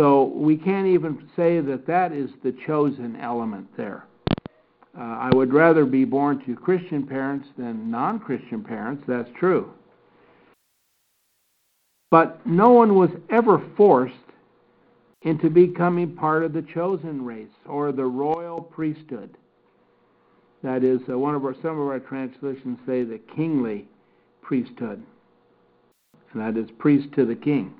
So 0.00 0.32
we 0.34 0.56
can't 0.56 0.86
even 0.86 1.28
say 1.36 1.60
that 1.60 1.86
that 1.86 2.10
is 2.10 2.30
the 2.42 2.56
chosen 2.66 3.16
element 3.16 3.66
there. 3.76 4.06
Uh, 4.98 5.02
I 5.02 5.28
would 5.34 5.52
rather 5.52 5.84
be 5.84 6.06
born 6.06 6.42
to 6.46 6.56
Christian 6.56 7.06
parents 7.06 7.46
than 7.58 7.90
non 7.90 8.18
Christian 8.18 8.64
parents, 8.64 9.04
that's 9.06 9.28
true. 9.38 9.70
But 12.10 12.40
no 12.46 12.70
one 12.70 12.94
was 12.94 13.10
ever 13.28 13.62
forced 13.76 14.14
into 15.20 15.50
becoming 15.50 16.16
part 16.16 16.44
of 16.44 16.54
the 16.54 16.64
chosen 16.72 17.22
race 17.22 17.52
or 17.66 17.92
the 17.92 18.06
royal 18.06 18.62
priesthood. 18.62 19.36
That 20.62 20.82
is, 20.82 21.00
uh, 21.10 21.18
one 21.18 21.34
of 21.34 21.44
our, 21.44 21.54
some 21.60 21.78
of 21.78 21.86
our 21.86 22.00
translations 22.00 22.78
say 22.86 23.04
the 23.04 23.20
kingly 23.36 23.86
priesthood, 24.40 25.02
and 26.32 26.40
that 26.40 26.58
is 26.58 26.70
priest 26.78 27.12
to 27.16 27.26
the 27.26 27.36
king 27.36 27.74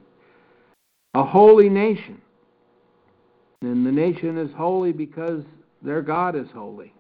a 1.15 1.25
holy 1.25 1.69
nation. 1.69 2.21
And 3.63 3.85
the 3.85 3.93
nation 3.93 4.39
is 4.39 4.51
holy 4.57 4.93
because 4.93 5.45
their 5.83 6.03
God 6.03 6.37
is 6.37 6.47
holy. 6.55 6.93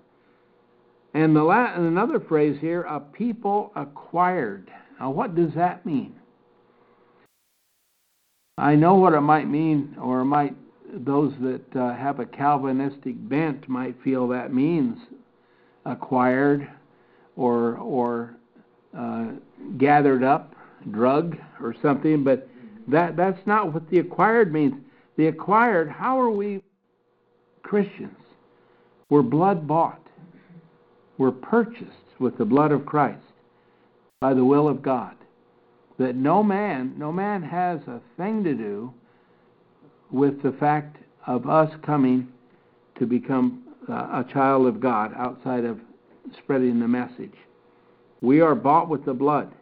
And 1.14 1.34
the 1.34 1.42
la- 1.42 1.74
and 1.74 1.86
another 1.86 2.20
phrase 2.20 2.58
here, 2.60 2.82
a 2.82 3.00
people 3.00 3.72
acquired. 3.74 4.70
Now, 4.98 5.10
what 5.10 5.34
does 5.34 5.52
that 5.54 5.84
mean? 5.86 6.14
I 8.58 8.74
know 8.74 8.94
what 8.96 9.14
it 9.14 9.20
might 9.22 9.48
mean, 9.48 9.96
or 10.00 10.24
might 10.24 10.54
those 10.92 11.32
that 11.40 11.76
uh, 11.76 11.94
have 11.94 12.20
a 12.20 12.26
Calvinistic 12.26 13.14
bent 13.28 13.68
might 13.68 13.96
feel 14.02 14.28
that 14.28 14.52
means 14.52 14.98
acquired, 15.86 16.70
or 17.36 17.76
or 17.78 18.34
uh, 18.96 19.28
gathered 19.78 20.22
up, 20.22 20.54
drug, 20.90 21.38
or 21.60 21.74
something, 21.80 22.22
but 22.22 22.48
that, 22.90 23.16
that's 23.16 23.46
not 23.46 23.72
what 23.72 23.88
the 23.90 23.98
acquired 23.98 24.52
means. 24.52 24.74
The 25.16 25.26
acquired, 25.26 25.88
how 25.88 26.20
are 26.20 26.30
we 26.30 26.62
Christians? 27.62 28.16
We're 29.08 29.22
blood 29.22 29.66
bought. 29.66 30.06
We're 31.18 31.32
purchased 31.32 31.90
with 32.18 32.38
the 32.38 32.44
blood 32.44 32.72
of 32.72 32.86
Christ 32.86 33.22
by 34.20 34.34
the 34.34 34.44
will 34.44 34.68
of 34.68 34.82
God. 34.82 35.14
That 35.98 36.16
no 36.16 36.42
man, 36.42 36.94
no 36.96 37.12
man 37.12 37.42
has 37.42 37.80
a 37.86 38.00
thing 38.16 38.42
to 38.44 38.54
do 38.54 38.92
with 40.10 40.42
the 40.42 40.52
fact 40.52 40.96
of 41.26 41.48
us 41.48 41.70
coming 41.84 42.28
to 42.98 43.06
become 43.06 43.62
uh, 43.88 43.92
a 43.92 44.26
child 44.32 44.66
of 44.66 44.80
God 44.80 45.12
outside 45.16 45.64
of 45.64 45.78
spreading 46.38 46.80
the 46.80 46.88
message. 46.88 47.34
We 48.20 48.40
are 48.40 48.54
bought 48.54 48.88
with 48.88 49.04
the 49.04 49.14
blood. 49.14 49.52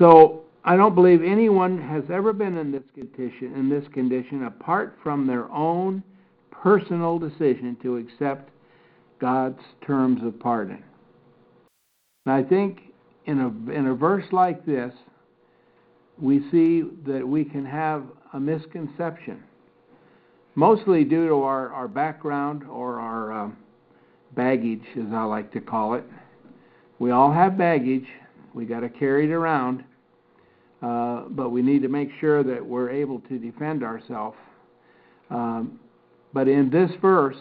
So 0.00 0.42
I 0.64 0.76
don't 0.76 0.94
believe 0.94 1.22
anyone 1.22 1.80
has 1.80 2.04
ever 2.12 2.32
been 2.32 2.56
in 2.56 2.72
this 2.72 2.82
condition 2.94 3.54
in 3.54 3.68
this 3.68 3.84
condition 3.92 4.44
apart 4.44 4.98
from 5.02 5.26
their 5.26 5.50
own 5.50 6.02
personal 6.50 7.18
decision 7.18 7.76
to 7.82 7.96
accept 7.98 8.50
God's 9.20 9.60
terms 9.86 10.20
of 10.24 10.38
pardon. 10.40 10.82
And 12.26 12.34
I 12.34 12.42
think 12.42 12.80
in 13.26 13.40
a 13.40 13.72
in 13.72 13.86
a 13.86 13.94
verse 13.94 14.24
like 14.32 14.64
this, 14.66 14.92
we 16.18 16.40
see 16.50 16.82
that 17.06 17.26
we 17.26 17.44
can 17.44 17.64
have 17.64 18.04
a 18.32 18.40
misconception, 18.40 19.42
mostly 20.54 21.04
due 21.04 21.28
to 21.28 21.42
our, 21.42 21.72
our 21.72 21.88
background 21.88 22.64
or 22.64 23.00
our 23.00 23.32
um, 23.32 23.56
baggage, 24.34 24.82
as 24.96 25.12
I 25.12 25.22
like 25.24 25.52
to 25.52 25.60
call 25.60 25.94
it. 25.94 26.04
We 26.98 27.10
all 27.10 27.32
have 27.32 27.56
baggage. 27.58 28.06
We 28.54 28.64
got 28.64 28.80
to 28.80 28.88
carry 28.88 29.24
it 29.24 29.32
around, 29.32 29.84
uh, 30.80 31.24
but 31.30 31.50
we 31.50 31.60
need 31.60 31.82
to 31.82 31.88
make 31.88 32.10
sure 32.20 32.42
that 32.44 32.64
we're 32.64 32.90
able 32.90 33.20
to 33.20 33.38
defend 33.38 33.82
ourselves. 33.82 34.36
Um, 35.30 35.80
but 36.32 36.48
in 36.48 36.70
this 36.70 36.90
verse, 37.00 37.36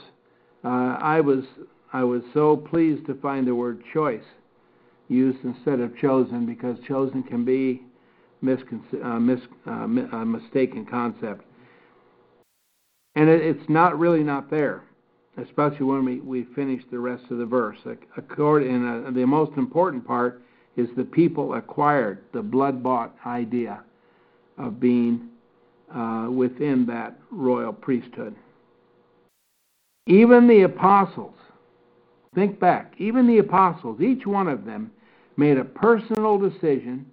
uh, 0.63 0.97
I 0.99 1.21
was 1.21 1.43
I 1.91 2.03
was 2.03 2.23
so 2.33 2.57
pleased 2.57 3.05
to 3.05 3.13
find 3.15 3.45
the 3.45 3.53
word 3.53 3.83
choice 3.93 4.23
used 5.07 5.43
instead 5.43 5.79
of 5.79 5.95
chosen 5.97 6.45
because 6.45 6.77
chosen 6.87 7.21
can 7.21 7.45
be 7.45 7.83
uh, 8.43 9.19
mis- 9.19 9.39
uh, 9.67 9.87
mi- 9.87 10.07
a 10.11 10.25
mistaken 10.25 10.85
concept. 10.85 11.45
And 13.15 13.29
it, 13.29 13.41
it's 13.41 13.69
not 13.69 13.99
really 13.99 14.23
not 14.23 14.49
there, 14.49 14.83
especially 15.37 15.85
when 15.85 16.03
we, 16.03 16.19
we 16.19 16.45
finish 16.55 16.81
the 16.89 16.97
rest 16.97 17.25
of 17.29 17.37
the 17.37 17.45
verse. 17.45 17.77
Accord, 18.17 18.63
and 18.63 19.07
uh, 19.07 19.11
the 19.11 19.25
most 19.25 19.55
important 19.57 20.05
part 20.05 20.42
is 20.75 20.87
the 20.95 21.03
people 21.03 21.53
acquired 21.53 22.19
the 22.33 22.41
blood 22.41 22.81
bought 22.81 23.15
idea 23.25 23.83
of 24.57 24.79
being 24.79 25.29
uh, 25.93 26.27
within 26.29 26.85
that 26.87 27.19
royal 27.31 27.73
priesthood. 27.73 28.35
Even 30.07 30.47
the 30.47 30.63
apostles, 30.63 31.35
think 32.35 32.59
back, 32.59 32.93
even 32.97 33.27
the 33.27 33.37
apostles, 33.37 34.01
each 34.01 34.25
one 34.25 34.47
of 34.47 34.65
them 34.65 34.91
made 35.37 35.57
a 35.57 35.63
personal 35.63 36.37
decision 36.37 37.05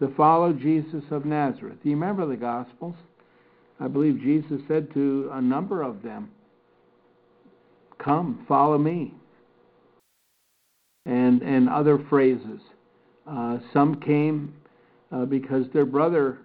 to 0.00 0.12
follow 0.16 0.52
Jesus 0.52 1.04
of 1.10 1.24
Nazareth. 1.24 1.76
Do 1.82 1.90
you 1.90 1.96
remember 1.96 2.26
the 2.26 2.36
Gospels? 2.36 2.94
I 3.80 3.88
believe 3.88 4.20
Jesus 4.20 4.60
said 4.66 4.92
to 4.94 5.30
a 5.32 5.40
number 5.40 5.82
of 5.82 6.02
them, 6.02 6.30
Come, 7.98 8.44
follow 8.48 8.78
me. 8.78 9.14
And, 11.06 11.42
and 11.42 11.68
other 11.68 11.98
phrases. 12.10 12.60
Uh, 13.28 13.58
some 13.72 14.00
came 14.00 14.54
uh, 15.12 15.24
because 15.24 15.66
their 15.72 15.84
brother 15.84 16.38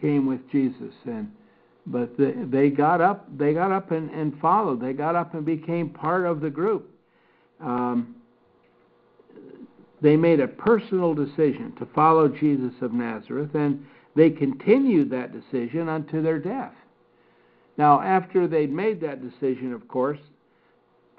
came 0.00 0.26
with 0.26 0.40
Jesus, 0.50 0.94
and 1.04 1.30
but 1.86 2.16
they, 2.16 2.32
they 2.32 2.70
got 2.70 3.00
up. 3.00 3.26
They 3.36 3.52
got 3.52 3.72
up 3.72 3.90
and, 3.90 4.10
and 4.10 4.38
followed. 4.40 4.80
They 4.80 4.92
got 4.92 5.16
up 5.16 5.34
and 5.34 5.44
became 5.44 5.90
part 5.90 6.26
of 6.26 6.40
the 6.40 6.50
group. 6.50 6.88
Um, 7.60 8.14
they 10.00 10.16
made 10.16 10.40
a 10.40 10.48
personal 10.48 11.14
decision 11.14 11.74
to 11.78 11.86
follow 11.94 12.28
Jesus 12.28 12.72
of 12.80 12.92
Nazareth, 12.92 13.54
and 13.54 13.84
they 14.14 14.30
continued 14.30 15.10
that 15.10 15.32
decision 15.32 15.88
unto 15.88 16.22
their 16.22 16.38
death. 16.38 16.74
Now, 17.76 18.00
after 18.00 18.46
they'd 18.46 18.72
made 18.72 19.00
that 19.00 19.20
decision, 19.22 19.72
of 19.72 19.88
course, 19.88 20.18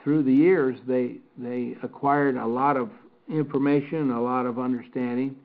through 0.03 0.23
the 0.23 0.33
years, 0.33 0.77
they 0.87 1.17
they 1.37 1.75
acquired 1.83 2.37
a 2.37 2.45
lot 2.45 2.77
of 2.77 2.89
information, 3.31 4.11
a 4.11 4.21
lot 4.21 4.45
of 4.45 4.59
understanding, 4.59 5.35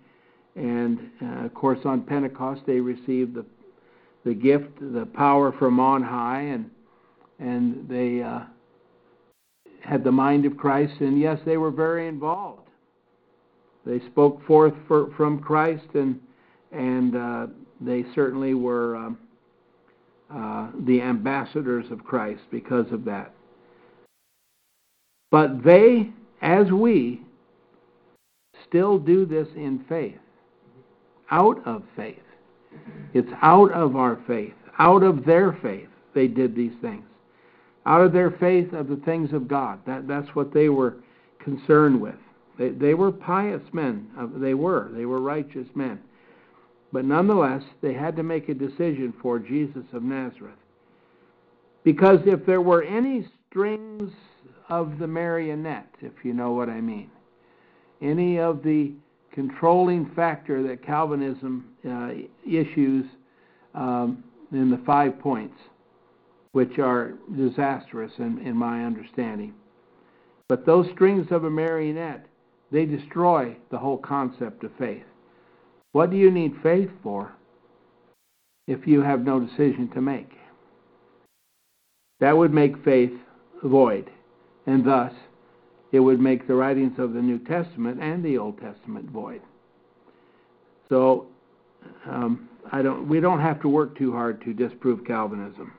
and 0.55 0.99
uh, 1.22 1.44
of 1.44 1.55
course, 1.55 1.79
on 1.85 2.03
Pentecost, 2.03 2.62
they 2.66 2.81
received 2.81 3.35
the 3.35 3.44
the 4.25 4.35
gift, 4.35 4.81
the 4.81 5.07
power 5.14 5.53
from 5.53 5.79
on 5.79 6.03
high, 6.03 6.40
and 6.40 6.70
and 7.38 7.88
they 7.88 8.22
uh, 8.22 8.40
had 9.81 10.03
the 10.03 10.11
mind 10.12 10.44
of 10.44 10.57
Christ, 10.57 10.94
and 11.01 11.18
yes, 11.18 11.38
they 11.46 11.57
were 11.57 11.70
very 11.70 12.09
involved. 12.09 12.68
They 13.85 14.01
spoke 14.07 14.44
forth 14.46 14.75
for, 14.88 15.12
from 15.16 15.38
Christ, 15.38 15.87
and 15.94 16.18
and 16.72 17.16
uh, 17.16 17.46
they 17.81 18.05
certainly 18.14 18.55
were 18.55 18.96
um, 18.96 19.18
uh, 20.35 20.70
the 20.87 21.01
ambassadors 21.01 21.87
of 21.92 22.03
Christ 22.03 22.42
because 22.51 22.90
of 22.90 23.05
that. 23.05 23.33
But 25.31 25.62
they, 25.62 26.11
as 26.42 26.72
we, 26.72 27.22
still 28.68 28.98
do 28.98 29.26
this 29.26 29.48
in 29.57 29.85
faith, 29.88 30.18
out 31.31 31.66
of 31.66 31.83
faith. 31.96 32.18
It's 33.14 33.31
out 33.42 33.72
of 33.72 33.96
our 33.96 34.18
faith, 34.26 34.55
out 34.79 35.02
of 35.02 35.24
their 35.24 35.59
faith. 35.62 35.88
They 36.14 36.29
did 36.29 36.55
these 36.55 36.72
things, 36.81 37.05
out 37.85 38.02
of 38.02 38.12
their 38.12 38.31
faith 38.31 38.72
of 38.72 38.88
the 38.88 39.00
things 39.05 39.33
of 39.33 39.48
God. 39.48 39.81
That 39.87 40.07
that's 40.07 40.35
what 40.35 40.52
they 40.52 40.68
were 40.68 40.96
concerned 41.42 42.00
with. 42.00 42.16
They, 42.59 42.70
they 42.70 42.94
were 42.94 43.12
pious 43.12 43.62
men. 43.72 44.09
Uh, 44.18 44.26
they 44.37 44.55
were. 44.55 44.90
They 44.92 45.05
were 45.05 45.20
righteous 45.20 45.68
men. 45.74 46.00
But 46.92 47.05
nonetheless, 47.05 47.62
they 47.83 47.92
had 47.92 48.16
to 48.16 48.22
make 48.22 48.48
a 48.48 48.55
decision 48.55 49.12
for 49.20 49.38
Jesus 49.38 49.85
of 49.92 50.02
Nazareth. 50.02 50.55
Because 51.85 52.20
if 52.26 52.44
there 52.46 52.61
were 52.61 52.83
any 52.83 53.29
strings 53.48 54.11
of 54.68 54.98
the 54.98 55.07
marionette, 55.07 55.94
if 56.00 56.12
you 56.24 56.33
know 56.33 56.52
what 56.52 56.68
I 56.68 56.81
mean, 56.81 57.11
any 58.03 58.39
of 58.39 58.63
the 58.63 58.93
controlling 59.33 60.11
factor 60.15 60.63
that 60.67 60.85
Calvinism 60.85 61.67
uh, 61.89 62.11
issues 62.49 63.05
um, 63.75 64.25
in 64.53 64.71
the 64.71 64.81
five 64.87 65.19
points, 65.19 65.57
which 66.53 66.79
are 66.79 67.15
disastrous 67.37 68.13
in, 68.19 68.39
in 68.39 68.57
my 68.57 68.85
understanding. 68.85 69.53
But 70.49 70.65
those 70.65 70.87
strings 70.95 71.27
of 71.31 71.45
a 71.45 71.51
marionette 71.51 72.27
they 72.71 72.85
destroy 72.85 73.57
the 73.71 73.79
whole 73.79 73.99
concept 73.99 74.65
of 74.65 74.73
faith. 74.79 75.05
What 75.93 76.11
do 76.11 76.17
you 76.17 76.31
need 76.31 76.53
faith 76.63 76.91
for 77.03 77.33
if 78.67 78.87
you 78.87 79.03
have 79.03 79.25
no 79.25 79.41
decision 79.41 79.89
to 79.95 80.01
make? 80.01 80.31
That 82.21 82.37
would 82.37 82.53
make 82.53 82.85
faith 82.85 83.13
void, 83.63 84.11
and 84.67 84.85
thus 84.85 85.13
it 85.97 86.01
would 86.01 86.21
make 86.21 86.47
the 86.47 86.55
writings 86.55 86.99
of 86.99 87.13
the 87.13 87.21
New 87.21 87.39
Testament 87.39 88.01
and 88.01 88.25
the 88.25 88.39
Old 88.39 88.61
Testament 88.61 89.11
void. 89.11 89.43
So 90.89 91.27
um, 92.09 92.49
I 92.71 92.83
don't, 92.83 93.09
we 93.09 93.21
don't 93.21 93.41
have 93.41 93.61
to 93.63 93.69
work 93.69 93.99
too 93.99 94.13
hard 94.13 94.43
to 94.43 94.53
disprove 94.53 95.05
Calvinism 95.05 95.73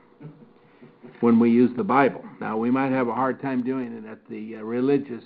when 1.20 1.40
we 1.40 1.50
use 1.50 1.70
the 1.76 1.84
Bible. 1.84 2.24
Now, 2.40 2.56
we 2.56 2.70
might 2.70 2.92
have 2.92 3.08
a 3.08 3.14
hard 3.14 3.40
time 3.40 3.62
doing 3.62 3.92
it 3.92 4.08
at 4.08 4.28
the 4.28 4.56
uh, 4.56 4.62
religious 4.62 5.24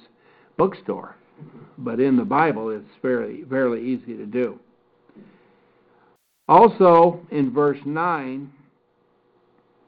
bookstore 0.57 1.17
but 1.79 2.01
in 2.01 2.17
the 2.17 2.25
Bible 2.25 2.71
it's 2.71 2.89
fairly 3.01 3.45
fairly 3.49 3.83
easy 3.83 4.17
to 4.17 4.27
do. 4.27 4.59
Also 6.49 7.21
in 7.31 7.53
verse 7.53 7.79
9 7.85 8.51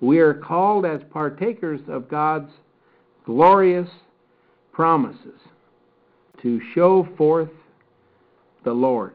we 0.01 0.19
are 0.19 0.35
called 0.35 0.85
as 0.85 1.01
partakers 1.11 1.81
of 1.89 2.09
God's 2.09 2.51
glorious 3.25 3.89
promises 4.75 5.41
to 6.43 6.61
show 6.75 7.09
forth 7.17 7.49
the 8.65 8.73
Lord. 8.73 9.15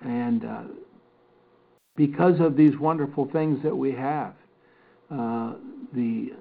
And 0.00 0.44
uh, 0.44 0.62
because 1.96 2.40
of 2.40 2.56
these 2.56 2.76
wonderful 2.78 3.28
things 3.32 3.62
that 3.62 3.76
we 3.76 3.92
have, 3.92 4.34
uh, 5.10 5.52
the 5.92 6.32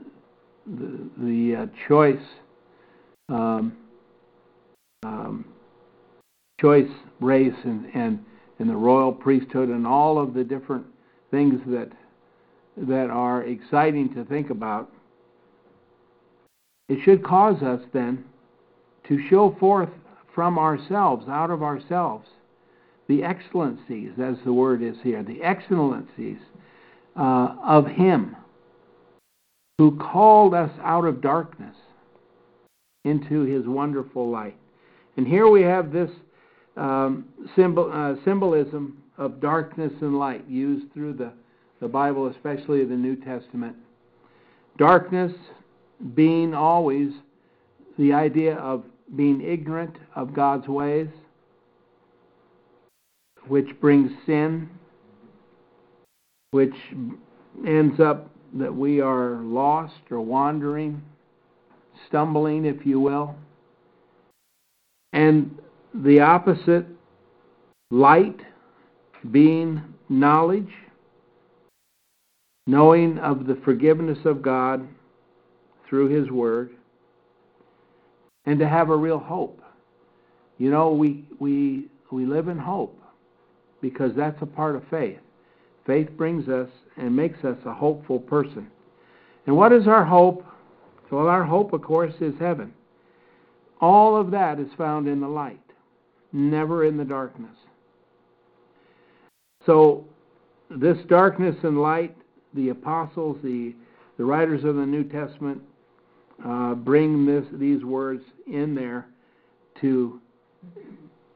the, 0.66 1.10
the 1.18 1.56
uh, 1.56 1.88
choice 1.88 2.26
um, 3.28 3.76
um, 5.04 5.46
choice 6.60 6.90
race 7.20 7.54
and, 7.64 7.86
and, 7.96 8.20
and 8.60 8.70
the 8.70 8.76
royal 8.76 9.12
priesthood 9.12 9.70
and 9.70 9.88
all 9.88 10.20
of 10.20 10.34
the 10.34 10.44
different 10.44 10.86
things 11.32 11.60
that 11.68 11.90
that 12.88 13.10
are 13.10 13.44
exciting 13.44 14.14
to 14.14 14.24
think 14.26 14.50
about, 14.50 14.90
it 16.90 16.98
should 17.06 17.24
cause 17.24 17.62
us 17.62 17.82
then 17.94 18.26
to 19.08 19.20
show 19.30 19.56
forth 19.60 19.90
from 20.34 20.58
ourselves, 20.58 21.28
out 21.30 21.52
of 21.52 21.64
ourselves, 21.64 22.28
the 23.08 23.24
excellencies, 23.24 24.12
as 24.22 24.36
the 24.44 24.54
word 24.54 24.84
is 24.84 24.96
here, 25.04 25.24
the 25.24 25.42
excellencies 25.44 26.38
uh, 27.16 27.56
of 27.64 27.86
Him 27.88 28.36
who 29.78 29.98
called 29.98 30.54
us 30.54 30.72
out 30.84 31.06
of 31.06 31.22
darkness 31.22 31.76
into 33.06 33.42
His 33.42 33.66
wonderful 33.66 34.30
light. 34.30 34.58
And 35.18 35.28
here 35.28 35.50
we 35.50 35.62
have 35.62 35.92
this 35.92 36.12
um, 36.78 37.26
symbol, 37.56 37.92
uh, 37.94 38.24
symbolism 38.24 39.02
of 39.18 39.42
darkness 39.42 39.92
and 40.02 40.18
light 40.18 40.48
used 40.48 40.92
through 40.94 41.14
the, 41.14 41.34
the 41.82 41.88
Bible, 41.88 42.28
especially 42.28 42.86
the 42.86 42.96
New 42.96 43.16
Testament. 43.16 43.76
Darkness 44.78 45.34
being 46.16 46.54
always 46.54 47.12
the 47.98 48.14
idea 48.14 48.56
of 48.56 48.84
being 49.16 49.42
ignorant 49.42 49.96
of 50.16 50.34
God's 50.34 50.68
ways, 50.68 51.10
which 53.48 53.68
brings 53.82 54.12
sin, 54.26 54.70
which 56.52 56.76
ends 57.68 58.00
up 58.00 58.30
that 58.54 58.74
we 58.74 59.02
are 59.02 59.42
lost 59.42 59.94
or 60.10 60.22
wandering, 60.22 61.02
stumbling, 62.08 62.66
if 62.66 62.86
you 62.86 63.00
will. 63.00 63.36
And 65.14 65.58
the 65.94 66.20
opposite, 66.20 66.86
light, 67.92 68.40
being 69.32 69.82
knowledge, 70.08 70.72
knowing 72.68 73.18
of 73.18 73.48
the 73.48 73.58
forgiveness 73.66 74.20
of 74.26 74.42
God 74.42 74.88
through 75.90 76.10
His 76.10 76.30
Word, 76.30 76.72
and 78.46 78.60
to 78.60 78.68
have 78.68 78.90
a 78.90 78.96
real 78.96 79.20
hope. 79.20 79.62
You 80.58 80.72
know, 80.72 80.92
we, 80.92 81.26
we, 81.40 81.88
we 82.12 82.26
live 82.26 82.48
in 82.48 82.58
hope 82.58 82.98
because 83.82 84.12
that's 84.16 84.42
a 84.42 84.46
part 84.46 84.76
of 84.76 84.84
faith. 84.90 85.20
Faith 85.86 86.10
brings 86.18 86.48
us 86.48 86.70
and 86.98 87.16
makes 87.16 87.44
us 87.44 87.58
a 87.66 87.74
hopeful 87.74 88.20
person. 88.20 88.68
And 89.48 89.56
what 89.56 89.72
is 89.72 89.88
our 89.88 90.06
hope? 90.06 90.46
Well, 91.10 91.28
our 91.28 91.44
hope, 91.44 91.74
of 91.74 91.82
course, 91.82 92.14
is 92.22 92.34
heaven. 92.40 92.74
All 93.82 94.16
of 94.16 94.32
that 94.32 94.60
is 94.60 94.68
found 94.78 95.08
in 95.08 95.22
the 95.22 95.28
light, 95.28 95.60
never 96.32 96.86
in 96.86 96.98
the 96.98 97.06
darkness. 97.06 97.56
So, 99.66 100.06
this 100.70 100.98
darkness 101.08 101.56
and 101.64 101.82
light, 101.82 102.16
the 102.54 102.70
apostles, 102.70 103.38
the, 103.44 103.74
the 104.18 104.26
writers 104.26 104.64
of 104.64 104.76
the 104.76 104.86
New 104.86 105.04
Testament, 105.04 105.62
uh, 106.46 106.76
bring 106.76 107.26
this, 107.26 107.46
these 107.54 107.84
words 107.84 108.24
in 108.48 108.76
there 108.76 109.08
to 109.82 110.22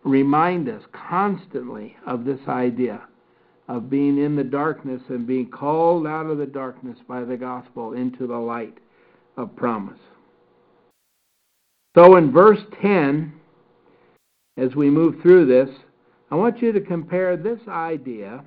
remind 0.03 0.69
us 0.69 0.83
constantly 1.09 1.95
of 2.05 2.25
this 2.25 2.39
idea 2.47 3.01
of 3.67 3.89
being 3.89 4.17
in 4.17 4.35
the 4.35 4.43
darkness 4.43 5.01
and 5.09 5.25
being 5.25 5.49
called 5.49 6.05
out 6.05 6.25
of 6.25 6.37
the 6.37 6.45
darkness 6.45 6.97
by 7.07 7.23
the 7.23 7.37
gospel 7.37 7.93
into 7.93 8.27
the 8.27 8.37
light 8.37 8.77
of 9.37 9.55
promise. 9.55 9.99
So 11.95 12.17
in 12.17 12.31
verse 12.31 12.59
10, 12.81 13.33
as 14.57 14.75
we 14.75 14.89
move 14.89 15.21
through 15.21 15.45
this, 15.45 15.69
I 16.31 16.35
want 16.35 16.61
you 16.61 16.71
to 16.71 16.81
compare 16.81 17.37
this 17.37 17.59
idea, 17.67 18.43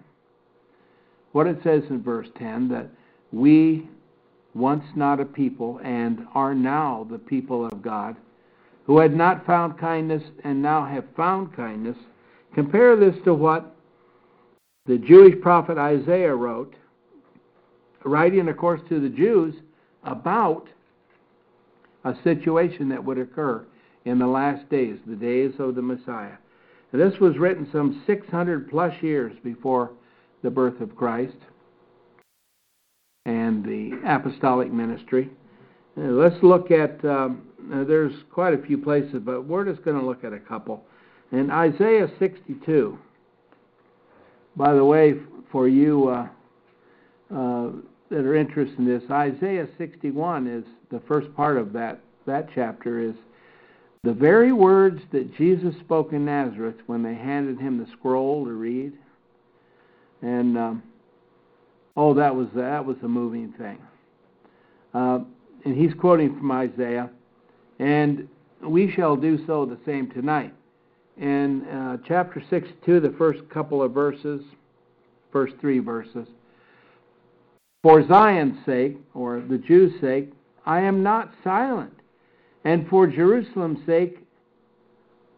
what 1.33 1.47
it 1.47 1.59
says 1.63 1.83
in 1.89 2.03
verse 2.03 2.29
10, 2.39 2.69
that 2.69 2.89
we, 3.33 3.89
once 4.57 4.85
not 4.95 5.21
a 5.21 5.25
people, 5.25 5.81
and 5.85 6.27
are 6.35 6.55
now 6.55 7.07
the 7.11 7.19
people 7.19 7.67
of 7.67 7.83
God, 7.83 8.17
who 8.85 8.99
had 8.99 9.15
not 9.15 9.45
found 9.45 9.79
kindness 9.79 10.23
and 10.45 10.63
now 10.63 10.85
have 10.85 11.05
found 11.17 11.55
kindness. 11.55 11.97
Compare 12.55 12.97
this 12.97 13.17
to 13.25 13.35
what 13.35 13.77
the 14.87 14.99
Jewish 14.99 15.41
prophet 15.43 15.77
Isaiah 15.77 16.35
wrote, 16.35 16.75
writing, 18.05 18.49
of 18.49 18.57
course, 18.57 18.81
to 18.89 19.01
the 19.01 19.09
Jews 19.09 19.55
about 20.05 20.69
a 22.05 22.15
situation 22.23 22.89
that 22.89 23.05
would 23.05 23.19
occur 23.19 23.67
in 24.05 24.19
the 24.19 24.27
last 24.27 24.69
days, 24.71 24.97
the 25.07 25.17
days 25.17 25.53
of 25.59 25.75
the 25.75 25.83
Messiah. 25.83 26.37
This 26.93 27.19
was 27.21 27.37
written 27.37 27.69
some 27.73 28.03
600 28.07 28.71
plus 28.71 28.95
years 29.03 29.37
before 29.45 29.91
the 30.43 30.51
birth 30.51 30.81
of 30.81 30.97
Christ 30.97 31.37
and 33.27 33.65
the 33.65 34.01
apostolic 34.07 34.73
ministry. 34.73 35.29
Uh, 35.99 36.03
let's 36.03 36.41
look 36.43 36.71
at 36.71 37.05
um, 37.05 37.43
uh, 37.75 37.83
there's 37.85 38.13
quite 38.31 38.55
a 38.55 38.59
few 38.59 38.79
places, 38.79 39.21
but 39.25 39.45
we're 39.45 39.65
just 39.65 39.85
going 39.85 39.99
to 39.99 40.07
look 40.07 40.25
at 40.25 40.33
a 40.33 40.39
couple. 40.39 40.85
In 41.33 41.51
Isaiah 41.51 42.09
62, 42.21 42.97
by 44.55 44.73
the 44.73 44.85
way, 44.85 45.15
for 45.51 45.67
you 45.67 46.09
uh, 46.09 46.29
uh, 47.35 47.71
that 48.11 48.21
are 48.21 48.37
interested 48.37 48.79
in 48.79 48.87
this, 48.87 49.03
Isaiah 49.11 49.67
61 49.77 50.47
is 50.47 50.65
the 50.91 51.01
first 51.09 51.35
part 51.35 51.59
of 51.59 51.73
that, 51.73 52.01
that 52.27 52.49
chapter 52.55 53.01
is 53.01 53.15
the 54.05 54.13
very 54.13 54.53
words 54.53 55.03
that 55.11 55.37
Jesus 55.37 55.75
spoke 55.81 56.13
in 56.13 56.25
Nazareth 56.25 56.77
when 56.87 57.03
they 57.03 57.15
handed 57.15 57.59
him 57.59 57.79
the 57.79 57.91
scroll 57.99 58.45
to 58.45 58.53
read. 58.53 58.93
And 60.23 60.57
um, 60.57 60.83
oh, 61.97 62.15
that 62.15 62.35
was 62.35 62.49
that 62.55 62.85
was 62.85 62.97
a 63.03 63.09
moving 63.09 63.53
thing. 63.53 63.79
Uh, 64.95 65.21
and 65.65 65.77
he's 65.77 65.93
quoting 65.95 66.37
from 66.37 66.51
Isaiah. 66.53 67.11
And 67.79 68.29
we 68.63 68.91
shall 68.91 69.17
do 69.17 69.45
so 69.47 69.67
the 69.67 69.79
same 69.85 70.11
tonight. 70.11 70.55
In 71.19 71.65
uh, 71.65 71.97
chapter 72.07 72.43
62, 72.49 73.01
the 73.01 73.15
first 73.19 73.49
couple 73.49 73.83
of 73.83 73.93
verses, 73.93 74.43
first 75.33 75.55
three 75.61 75.79
verses, 75.79 76.29
for 77.83 78.07
Zion's 78.07 78.65
sake, 78.67 78.97
or 79.15 79.41
the 79.41 79.59
Jews' 79.59 79.93
sake, 80.01 80.33
I 80.65 80.81
am 80.81 81.03
not 81.03 81.33
silent, 81.45 81.95
and 82.65 82.89
for 82.89 83.07
Jerusalem's 83.07 83.85
sake, 83.87 84.19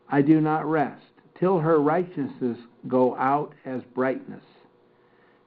I 0.08 0.22
do 0.22 0.40
not 0.40 0.64
rest, 0.64 1.04
till 1.38 1.58
her 1.58 1.80
righteousness 1.80 2.58
go 2.88 3.14
out 3.16 3.52
as 3.64 3.82
brightness, 3.94 4.44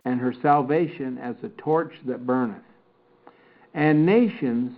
and 0.05 0.19
her 0.19 0.33
salvation 0.41 1.17
as 1.17 1.35
a 1.43 1.49
torch 1.49 1.93
that 2.05 2.25
burneth. 2.25 2.63
And 3.73 4.05
nations 4.05 4.73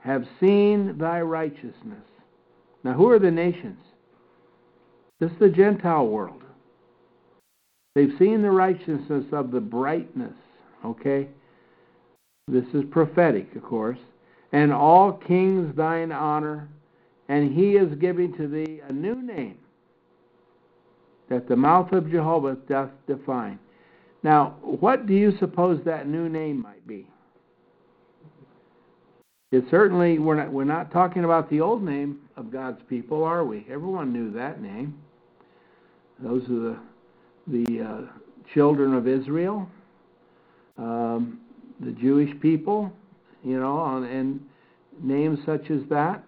have 0.00 0.24
seen 0.40 0.96
thy 0.98 1.20
righteousness. 1.20 2.04
Now, 2.84 2.92
who 2.92 3.10
are 3.10 3.18
the 3.18 3.30
nations? 3.30 3.78
This 5.20 5.32
is 5.32 5.38
the 5.38 5.48
Gentile 5.48 6.06
world. 6.06 6.42
They've 7.94 8.16
seen 8.18 8.42
the 8.42 8.50
righteousness 8.50 9.24
of 9.32 9.50
the 9.50 9.60
brightness, 9.60 10.36
okay? 10.84 11.28
This 12.46 12.66
is 12.72 12.84
prophetic, 12.90 13.54
of 13.56 13.64
course. 13.64 13.98
And 14.52 14.72
all 14.72 15.12
kings 15.12 15.74
thine 15.76 16.12
honor, 16.12 16.68
and 17.28 17.52
he 17.52 17.72
is 17.72 17.94
giving 17.96 18.34
to 18.36 18.46
thee 18.46 18.80
a 18.88 18.92
new 18.92 19.20
name 19.20 19.58
that 21.28 21.48
the 21.48 21.56
mouth 21.56 21.92
of 21.92 22.10
Jehovah 22.10 22.56
doth 22.68 22.90
define. 23.06 23.58
Now, 24.22 24.56
what 24.62 25.06
do 25.06 25.14
you 25.14 25.32
suppose 25.38 25.80
that 25.84 26.08
new 26.08 26.28
name 26.28 26.60
might 26.60 26.86
be? 26.86 27.06
It 29.50 29.64
certainly 29.70 30.18
we're 30.18 30.34
not 30.34 30.52
we're 30.52 30.64
not 30.64 30.92
talking 30.92 31.24
about 31.24 31.48
the 31.48 31.60
old 31.60 31.82
name 31.82 32.18
of 32.36 32.52
God's 32.52 32.80
people, 32.88 33.24
are 33.24 33.44
we? 33.44 33.66
Everyone 33.70 34.12
knew 34.12 34.30
that 34.32 34.60
name. 34.60 34.98
Those 36.18 36.42
are 36.44 36.48
the 36.48 36.78
the 37.46 37.82
uh, 37.82 38.00
children 38.52 38.94
of 38.94 39.08
Israel, 39.08 39.66
um, 40.76 41.40
the 41.80 41.92
Jewish 41.92 42.38
people, 42.40 42.92
you 43.42 43.58
know, 43.58 44.02
and 44.02 44.40
names 45.02 45.38
such 45.46 45.70
as 45.70 45.80
that. 45.88 46.22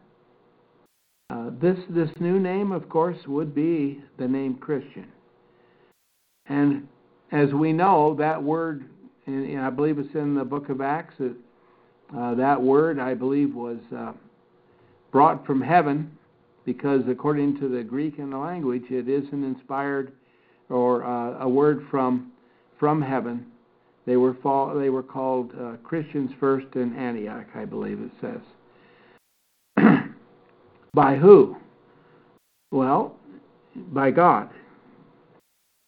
Uh, 1.28 1.50
this 1.60 1.78
this 1.90 2.10
new 2.20 2.38
name, 2.38 2.72
of 2.72 2.88
course, 2.88 3.18
would 3.26 3.54
be 3.54 4.02
the 4.18 4.26
name 4.26 4.54
Christian. 4.54 5.08
And 6.46 6.88
as 7.32 7.52
we 7.52 7.72
know, 7.72 8.14
that 8.18 8.42
word, 8.42 8.84
and 9.26 9.60
I 9.60 9.70
believe 9.70 9.98
it's 9.98 10.14
in 10.14 10.34
the 10.34 10.44
book 10.44 10.68
of 10.68 10.80
Acts, 10.80 11.14
it 11.18 11.32
uh, 12.16 12.34
that 12.34 12.60
word, 12.60 12.98
I 12.98 13.14
believe, 13.14 13.54
was 13.54 13.78
uh, 13.96 14.12
brought 15.12 15.46
from 15.46 15.60
heaven 15.60 16.10
because, 16.64 17.02
according 17.08 17.58
to 17.60 17.68
the 17.68 17.82
Greek 17.82 18.18
and 18.18 18.32
the 18.32 18.38
language, 18.38 18.84
it 18.90 19.08
is 19.08 19.24
an 19.32 19.44
inspired 19.44 20.12
or 20.68 21.04
uh, 21.04 21.44
a 21.44 21.48
word 21.48 21.86
from 21.90 22.32
from 22.78 23.02
heaven. 23.02 23.46
They 24.06 24.16
were 24.16 24.34
fall, 24.42 24.76
they 24.76 24.88
were 24.88 25.02
called 25.02 25.52
uh, 25.60 25.76
Christians 25.84 26.30
first 26.40 26.66
in 26.74 26.96
Antioch, 26.96 27.46
I 27.54 27.64
believe 27.64 28.00
it 28.00 28.10
says. 28.20 28.40
by 30.94 31.16
who? 31.16 31.56
Well, 32.72 33.16
by 33.76 34.10
God. 34.10 34.50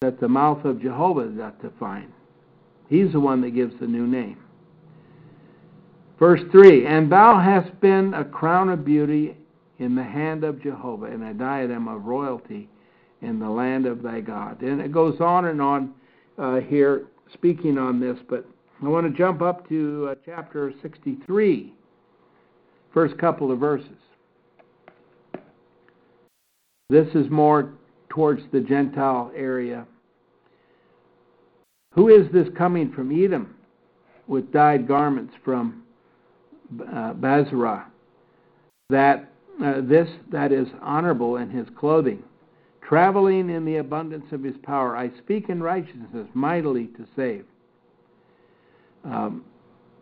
That 0.02 0.18
the 0.18 0.26
mouth 0.26 0.64
of 0.64 0.82
Jehovah 0.82 1.28
doth 1.28 1.62
define. 1.62 2.12
He's 2.88 3.12
the 3.12 3.20
one 3.20 3.40
that 3.42 3.50
gives 3.50 3.72
the 3.78 3.86
new 3.86 4.04
name. 4.04 4.36
Verse 6.18 6.40
3 6.50 6.86
And 6.86 7.10
thou 7.10 7.38
hast 7.38 7.80
been 7.80 8.12
a 8.12 8.24
crown 8.24 8.68
of 8.68 8.84
beauty 8.84 9.36
in 9.78 9.94
the 9.94 10.02
hand 10.02 10.42
of 10.42 10.60
Jehovah, 10.60 11.06
and 11.06 11.22
a 11.22 11.32
diadem 11.32 11.86
of 11.86 12.04
royalty 12.04 12.68
in 13.20 13.38
the 13.38 13.48
land 13.48 13.86
of 13.86 14.02
thy 14.02 14.20
God. 14.20 14.60
And 14.62 14.80
it 14.80 14.90
goes 14.90 15.20
on 15.20 15.44
and 15.44 15.62
on 15.62 15.94
uh, 16.36 16.56
here, 16.56 17.06
speaking 17.32 17.78
on 17.78 18.00
this, 18.00 18.18
but 18.28 18.44
I 18.82 18.88
want 18.88 19.06
to 19.06 19.16
jump 19.16 19.40
up 19.40 19.68
to 19.68 20.08
uh, 20.10 20.14
chapter 20.24 20.72
63, 20.82 21.72
first 22.92 23.16
couple 23.18 23.52
of 23.52 23.60
verses. 23.60 23.86
This 26.90 27.06
is 27.14 27.30
more 27.30 27.74
towards 28.08 28.42
the 28.52 28.60
Gentile 28.60 29.30
area. 29.34 29.86
Who 31.92 32.08
is 32.08 32.30
this 32.32 32.48
coming 32.56 32.90
from 32.92 33.10
Edom 33.12 33.54
with 34.26 34.52
dyed 34.52 34.88
garments 34.88 35.34
from 35.44 35.82
uh, 36.92 37.12
Bozrah? 37.14 37.86
That 38.88 39.30
uh, 39.62 39.80
this 39.82 40.08
that 40.30 40.52
is 40.52 40.68
honorable 40.80 41.36
in 41.36 41.50
his 41.50 41.66
clothing, 41.78 42.22
traveling 42.86 43.50
in 43.50 43.64
the 43.64 43.76
abundance 43.76 44.26
of 44.32 44.42
his 44.42 44.56
power. 44.62 44.96
I 44.96 45.10
speak 45.18 45.48
in 45.48 45.62
righteousness, 45.62 46.28
mightily 46.34 46.86
to 46.88 47.06
save. 47.14 47.44
Um, 49.04 49.44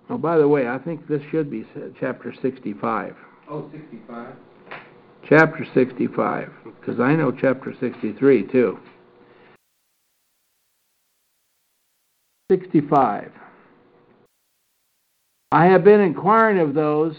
oh, 0.08 0.18
by 0.18 0.38
the 0.38 0.46
way, 0.46 0.68
I 0.68 0.78
think 0.78 1.08
this 1.08 1.22
should 1.30 1.50
be 1.50 1.66
chapter 1.98 2.34
65. 2.40 3.16
Oh, 3.48 3.68
65? 3.72 4.34
Chapter 5.28 5.66
65, 5.74 6.50
because 6.80 7.00
I 7.00 7.14
know 7.14 7.30
chapter 7.30 7.74
63 7.78 8.46
too. 8.48 8.78
65. 12.50 13.30
I 15.52 15.66
have 15.66 15.84
been 15.84 16.00
inquiring 16.00 16.58
of 16.58 16.74
those 16.74 17.14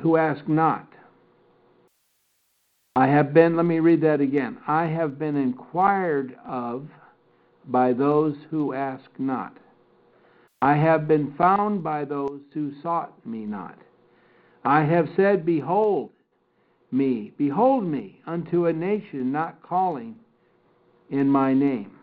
who 0.00 0.16
ask 0.16 0.48
not. 0.48 0.88
I 2.96 3.06
have 3.06 3.34
been, 3.34 3.54
let 3.54 3.66
me 3.66 3.80
read 3.80 4.00
that 4.00 4.22
again. 4.22 4.56
I 4.66 4.86
have 4.86 5.18
been 5.18 5.36
inquired 5.36 6.38
of 6.46 6.88
by 7.66 7.92
those 7.92 8.34
who 8.50 8.72
ask 8.72 9.04
not. 9.18 9.58
I 10.62 10.74
have 10.74 11.06
been 11.06 11.34
found 11.36 11.84
by 11.84 12.06
those 12.06 12.40
who 12.54 12.72
sought 12.82 13.12
me 13.26 13.44
not. 13.44 13.78
I 14.64 14.84
have 14.84 15.10
said, 15.16 15.44
Behold 15.44 16.12
me, 16.90 17.34
behold 17.36 17.84
me, 17.84 18.22
unto 18.26 18.64
a 18.64 18.72
nation 18.72 19.30
not 19.30 19.62
calling 19.62 20.16
in 21.10 21.28
my 21.28 21.52
name. 21.52 21.95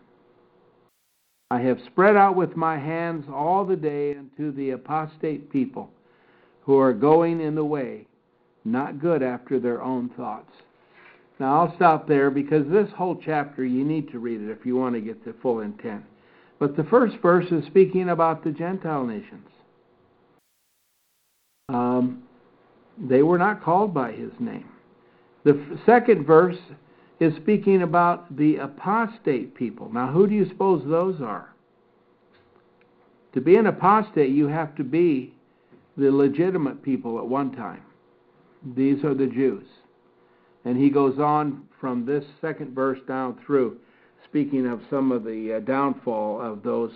I 1.54 1.62
have 1.62 1.78
spread 1.86 2.16
out 2.16 2.36
with 2.36 2.58
my 2.58 2.80
hands 2.80 3.26
all 3.32 3.64
the 3.64 3.76
day 3.76 4.16
unto 4.16 4.52
the 4.52 4.72
apostate 4.72 5.52
people 5.52 5.92
who 6.62 6.80
are 6.80 6.94
going 6.94 7.42
in 7.42 7.54
the 7.54 7.64
way, 7.64 8.08
not 8.66 9.00
good 9.00 9.22
after 9.22 9.60
their 9.60 9.84
own 9.84 10.10
thoughts. 10.18 10.52
Now 11.40 11.60
I'll 11.60 11.76
stop 11.76 12.08
there 12.08 12.32
because 12.32 12.68
this 12.68 12.90
whole 12.98 13.16
chapter 13.24 13.64
you 13.64 13.84
need 13.84 14.10
to 14.12 14.18
read 14.18 14.42
it 14.42 14.50
if 14.50 14.66
you 14.66 14.76
want 14.76 14.96
to 14.96 15.02
get 15.02 15.24
the 15.24 15.36
full 15.44 15.60
intent. 15.60 16.04
But 16.58 16.76
the 16.76 16.86
first 16.86 17.18
verse 17.22 17.46
is 17.52 17.64
speaking 17.68 18.10
about 18.10 18.44
the 18.44 18.52
Gentile 18.52 19.06
nations. 19.06 19.48
Um, 21.70 22.24
they 22.98 23.22
were 23.22 23.38
not 23.38 23.64
called 23.64 23.94
by 23.94 24.12
his 24.12 24.32
name. 24.40 24.70
The 25.44 25.80
second 25.86 26.26
verse 26.26 26.58
is 27.20 27.36
speaking 27.36 27.84
about 27.84 28.36
the 28.36 28.58
apostate 28.58 29.56
people. 29.56 29.92
Now, 29.92 30.12
who 30.12 30.28
do 30.28 30.34
you 30.34 30.48
suppose 30.48 30.84
those 30.86 31.22
are? 31.22 31.54
To 33.34 33.42
be 33.42 33.56
an 33.56 33.68
apostate, 33.68 34.32
you 34.32 34.48
have 34.48 34.76
to 34.76 34.84
be 34.84 35.34
the 35.98 36.12
legitimate 36.12 36.84
people 36.84 37.18
at 37.20 37.26
one 37.26 37.52
time. 37.52 37.82
These 38.76 39.04
are 39.04 39.14
the 39.14 39.28
Jews. 39.28 39.66
And 40.66 40.78
he 40.78 40.90
goes 40.90 41.20
on 41.20 41.68
from 41.80 42.06
this 42.06 42.24
second 42.42 42.74
verse 42.74 43.00
down 43.08 43.40
through, 43.46 43.78
speaking 44.26 44.66
of 44.68 44.82
some 44.90 45.12
of 45.12 45.24
the 45.24 45.56
uh, 45.56 45.60
downfall 45.60 46.42
of 46.42 46.64
those 46.64 46.92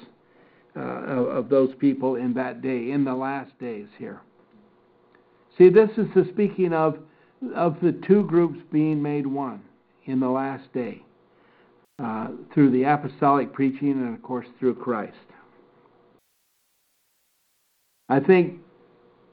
uh, 0.75 0.79
of 0.79 1.49
those 1.49 1.73
people 1.79 2.17
in 2.17 2.35
that 2.35 2.61
day, 2.61 2.91
in 2.91 3.03
the 3.03 3.13
last 3.13 3.57
days 3.59 3.87
here. 3.97 4.21
See, 5.57 5.69
this 5.69 5.89
is 5.97 6.05
the 6.13 6.27
speaking 6.31 6.71
of 6.71 6.99
of 7.55 7.77
the 7.81 7.93
two 8.07 8.23
groups 8.23 8.59
being 8.71 9.01
made 9.01 9.25
one 9.25 9.61
in 10.07 10.19
the 10.19 10.29
last 10.29 10.71
day 10.73 11.03
uh, 11.99 12.27
through 12.53 12.71
the 12.71 12.83
apostolic 12.83 13.53
preaching 13.53 13.91
and, 13.91 14.15
of 14.15 14.21
course, 14.23 14.47
through 14.59 14.75
Christ. 14.75 15.15
I 18.09 18.19
think 18.19 18.59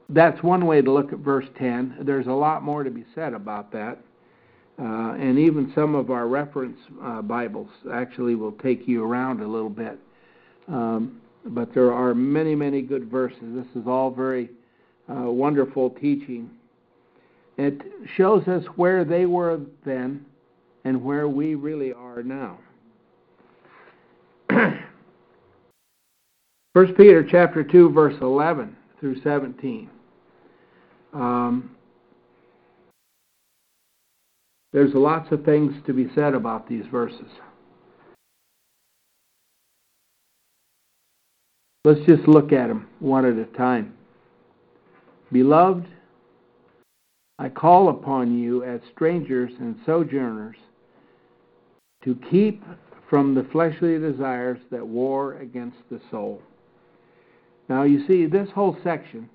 that's 0.09 0.43
one 0.43 0.65
way 0.65 0.81
to 0.81 0.91
look 0.91 1.13
at 1.13 1.19
verse 1.19 1.45
10. 1.57 1.99
There's 2.01 2.27
a 2.27 2.31
lot 2.31 2.63
more 2.63 2.83
to 2.83 2.91
be 2.91 3.05
said 3.15 3.33
about 3.33 3.71
that. 3.71 3.99
Uh, 4.77 5.13
and 5.13 5.39
even 5.39 5.71
some 5.73 5.95
of 5.95 6.11
our 6.11 6.27
reference 6.27 6.77
uh, 7.01 7.21
Bibles 7.21 7.69
actually 7.93 8.35
will 8.35 8.51
take 8.51 8.87
you 8.87 9.05
around 9.05 9.41
a 9.41 9.47
little 9.47 9.69
bit. 9.69 9.97
Um, 10.67 11.21
but 11.45 11.73
there 11.73 11.93
are 11.93 12.13
many, 12.13 12.55
many 12.55 12.81
good 12.81 13.09
verses. 13.09 13.39
This 13.41 13.81
is 13.81 13.87
all 13.87 14.11
very 14.11 14.49
uh, 15.09 15.31
wonderful 15.31 15.91
teaching. 15.91 16.49
It 17.57 17.81
shows 18.17 18.47
us 18.47 18.65
where 18.75 19.05
they 19.05 19.25
were 19.25 19.61
then 19.85 20.25
and 20.85 21.03
where 21.03 21.27
we 21.27 21.55
really 21.55 21.91
are 21.91 22.23
now. 22.23 22.59
First 26.73 26.95
Peter 26.95 27.27
chapter 27.29 27.63
two, 27.63 27.89
verse 27.89 28.15
eleven 28.21 28.77
through 28.99 29.19
seventeen. 29.21 29.89
Um, 31.11 31.71
there's 34.71 34.93
lots 34.93 35.31
of 35.31 35.43
things 35.43 35.73
to 35.87 35.93
be 35.93 36.07
said 36.13 36.33
about 36.35 36.69
these 36.69 36.85
verses. 36.91 37.29
Let's 41.83 42.05
just 42.05 42.27
look 42.27 42.51
at 42.51 42.67
them 42.67 42.87
one 42.99 43.25
at 43.25 43.37
a 43.37 43.45
time. 43.57 43.93
Beloved, 45.31 45.87
I 47.39 47.49
call 47.49 47.89
upon 47.89 48.37
you 48.37 48.63
as 48.63 48.81
strangers 48.93 49.51
and 49.59 49.77
sojourners 49.85 50.55
to 52.05 52.17
keep 52.31 52.63
from 53.09 53.35
the 53.35 53.43
fleshly 53.51 53.99
desires 53.99 54.59
that 54.71 54.85
war 54.85 55.35
against 55.37 55.77
the 55.91 55.99
soul. 56.09 56.41
Now, 57.67 57.83
you 57.83 58.05
see, 58.07 58.25
this 58.25 58.49
whole 58.53 58.77
section, 58.83 59.29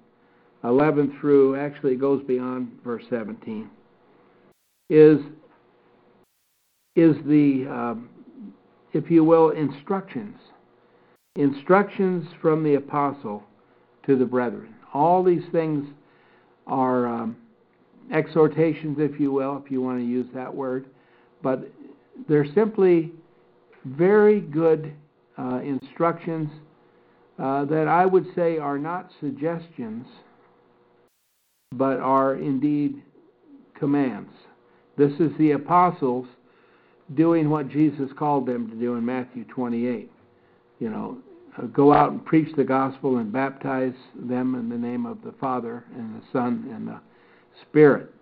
11 0.65 1.19
through, 1.21 1.57
actually 1.57 1.97
goes 1.97 2.23
beyond 2.23 2.71
verse 2.85 3.05
17, 3.11 3.69
is, 4.89 5.19
is 6.97 7.17
the, 7.27 7.67
um, 7.69 8.09
if 8.93 9.11
you 9.11 9.25
will, 9.25 9.51
instructions. 9.51 10.37
Instructions 11.37 12.27
from 12.41 12.65
the 12.65 12.75
apostle 12.75 13.43
to 14.07 14.17
the 14.17 14.25
brethren. 14.25 14.75
All 14.95 15.23
these 15.23 15.45
things 15.53 15.87
are. 16.67 17.07
Um, 17.07 17.37
exhortations, 18.13 18.99
if 18.99 19.21
you 19.21 19.33
will, 19.33 19.63
if 19.65 19.71
you 19.71 19.81
want 19.81 19.99
to 19.99 20.05
use 20.05 20.27
that 20.35 20.55
word, 20.55 20.87
but 21.43 21.71
they're 22.29 22.53
simply 22.55 23.13
very 23.85 24.41
good 24.41 24.93
uh, 25.39 25.61
instructions 25.63 26.51
uh, 27.39 27.65
that 27.65 27.89
I 27.89 28.05
would 28.05 28.27
say 28.35 28.59
are 28.59 28.79
not 28.79 29.11
suggestions, 29.21 30.07
but 31.73 31.99
are 31.99 32.35
indeed 32.35 33.03
commands. 33.79 34.33
This 34.99 35.13
is 35.19 35.31
the 35.39 35.53
apostles 35.53 36.27
doing 37.15 37.49
what 37.49 37.69
Jesus 37.69 38.11
called 38.19 38.47
them 38.47 38.69
to 38.71 38.77
do 38.77 38.95
in 38.95 39.05
Matthew 39.05 39.45
28. 39.45 40.11
You 40.79 40.91
know, 40.91 41.19
uh, 41.57 41.67
go 41.67 41.93
out 41.93 42.13
and 42.13 42.25
preach 42.25 42.55
the 42.57 42.65
gospel 42.65 43.17
and 43.17 43.33
baptize 43.33 43.95
them 44.15 44.55
in 44.55 44.69
the 44.69 44.77
name 44.77 45.07
of 45.07 45.23
the 45.25 45.33
Father 45.41 45.85
and 45.97 46.21
the 46.21 46.25
Son 46.33 46.71
and 46.75 46.87
the 46.87 47.01
Spirit. 47.63 48.15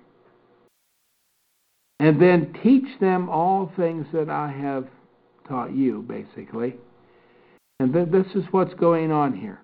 And 2.00 2.20
then 2.20 2.54
teach 2.62 2.98
them 3.00 3.28
all 3.28 3.72
things 3.76 4.06
that 4.12 4.30
I 4.30 4.50
have 4.52 4.86
taught 5.48 5.74
you, 5.74 6.02
basically. 6.02 6.76
And 7.80 7.92
th- 7.92 8.08
this 8.10 8.26
is 8.34 8.44
what's 8.52 8.74
going 8.74 9.10
on 9.10 9.36
here. 9.36 9.60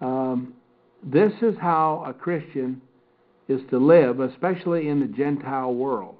Um, 0.00 0.54
this 1.02 1.32
is 1.42 1.54
how 1.60 2.04
a 2.06 2.12
Christian 2.12 2.80
is 3.48 3.60
to 3.70 3.78
live, 3.78 4.20
especially 4.20 4.88
in 4.88 5.00
the 5.00 5.06
Gentile 5.06 5.74
world, 5.74 6.16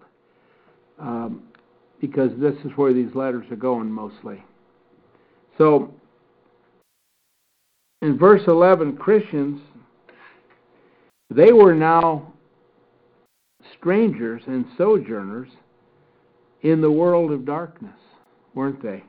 um, 0.99 1.45
because 2.01 2.31
this 2.39 2.55
is 2.65 2.71
where 2.77 2.93
these 2.93 3.15
letters 3.15 3.47
are 3.51 3.57
going 3.57 3.91
mostly. 3.91 4.45
So, 5.57 5.95
in 8.03 8.19
verse 8.19 8.43
11, 8.47 8.97
Christians, 8.97 9.61
they 11.31 11.53
were 11.53 11.75
now 11.75 12.34
strangers 13.85 14.41
and 14.47 14.65
sojourners 14.79 15.51
in 16.63 16.81
the 16.81 16.91
world 16.91 17.31
of 17.31 17.45
darkness, 17.45 17.93
weren't 18.55 18.83
they? 18.83 19.05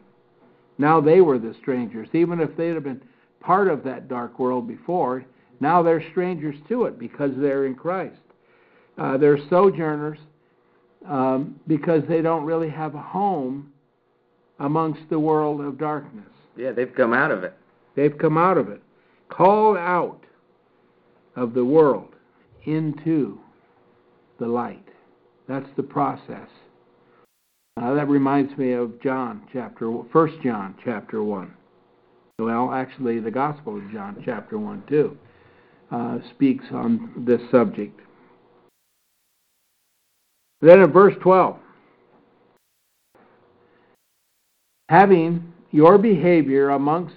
Now 0.77 0.99
they 0.99 1.21
were 1.21 1.39
the 1.39 1.55
strangers. 1.61 2.09
Even 2.11 2.41
if 2.41 2.57
they'd 2.57 2.73
have 2.73 2.83
been 2.83 3.01
part 3.39 3.69
of 3.69 3.85
that 3.85 4.09
dark 4.09 4.37
world 4.37 4.67
before, 4.67 5.23
now 5.61 5.81
they're 5.81 6.03
strangers 6.11 6.57
to 6.67 6.83
it 6.83 6.99
because 6.99 7.31
they're 7.37 7.67
in 7.67 7.75
Christ. 7.75 8.19
Uh, 8.97 9.17
they're 9.17 9.39
sojourners 9.49 10.19
um, 11.07 11.57
because 11.67 12.03
they 12.09 12.21
don't 12.21 12.43
really 12.43 12.69
have 12.69 12.95
a 12.95 13.01
home 13.01 13.71
amongst 14.59 15.09
the 15.09 15.19
world 15.19 15.61
of 15.61 15.77
darkness. 15.77 16.27
Yeah, 16.57 16.73
they've 16.73 16.93
come 16.93 17.13
out 17.13 17.31
of 17.31 17.45
it. 17.45 17.53
They've 17.95 18.17
come 18.17 18.37
out 18.37 18.57
of 18.57 18.67
it, 18.67 18.81
called 19.29 19.77
out 19.77 20.19
of 21.37 21.53
the 21.53 21.63
world 21.63 22.09
into 22.65 23.39
the 24.39 24.47
light. 24.47 24.85
That's 25.47 25.69
the 25.77 25.83
process. 25.83 26.49
Uh, 27.81 27.93
that 27.93 28.07
reminds 28.07 28.57
me 28.57 28.71
of 28.71 29.01
John 29.01 29.43
chapter 29.51 29.91
First 30.11 30.35
John 30.43 30.75
chapter 30.83 31.23
one. 31.23 31.53
Well, 32.39 32.71
actually, 32.71 33.19
the 33.19 33.31
Gospel 33.31 33.77
of 33.77 33.91
John 33.91 34.21
chapter 34.25 34.57
one 34.57 34.83
too 34.87 35.17
uh, 35.91 36.19
speaks 36.33 36.65
on 36.71 37.25
this 37.27 37.41
subject. 37.51 37.99
Then 40.61 40.81
in 40.81 40.91
verse 40.91 41.15
twelve, 41.21 41.57
having 44.89 45.53
your 45.71 45.97
behavior 45.97 46.69
amongst 46.69 47.15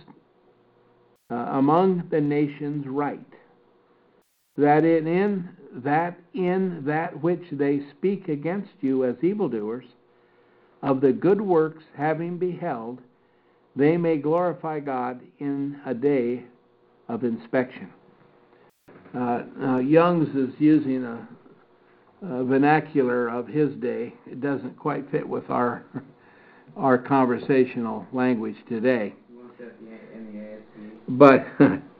uh, 1.31 1.35
among 1.35 2.03
the 2.11 2.21
nations 2.21 2.85
right, 2.89 3.21
that 4.57 4.85
in, 4.85 5.07
in 5.07 5.49
that 5.77 6.19
in 6.35 6.83
that 6.87 7.23
which 7.23 7.43
they 7.53 7.81
speak 7.97 8.29
against 8.29 8.71
you 8.81 9.05
as 9.05 9.17
evildoers, 9.23 9.85
of 10.83 11.01
the 11.01 11.13
good 11.13 11.41
works 11.41 11.83
having 11.97 12.39
beheld, 12.39 13.01
they 13.75 13.97
may 13.97 14.17
glorify 14.17 14.81
God 14.81 15.21
in 15.39 15.79
a 15.87 15.95
day 15.95 16.45
of 17.09 17.25
inspection. 17.25 17.91
Uh, 19.15 19.43
uh, 19.63 19.79
Young's 19.79 20.29
is 20.37 20.55
using 20.59 21.05
a, 21.05 21.29
a, 22.23 22.45
vernacular 22.45 23.29
of 23.29 23.47
his 23.47 23.75
day. 23.77 24.15
It 24.27 24.41
doesn't 24.41 24.77
quite 24.77 25.11
fit 25.11 25.27
with 25.27 25.49
our 25.49 25.85
our 26.77 26.99
conversational 26.99 28.07
language 28.13 28.57
today. 28.69 29.15
But 31.09 31.47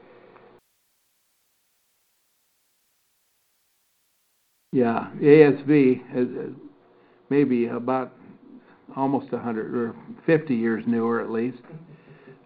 yeah, 4.71 5.07
ASV 5.19 6.01
is 6.15 6.53
maybe 7.29 7.67
about 7.67 8.13
almost 8.95 9.31
100 9.31 9.75
or 9.75 9.95
50 10.25 10.55
years 10.55 10.83
newer 10.85 11.21
at 11.21 11.31
least. 11.31 11.61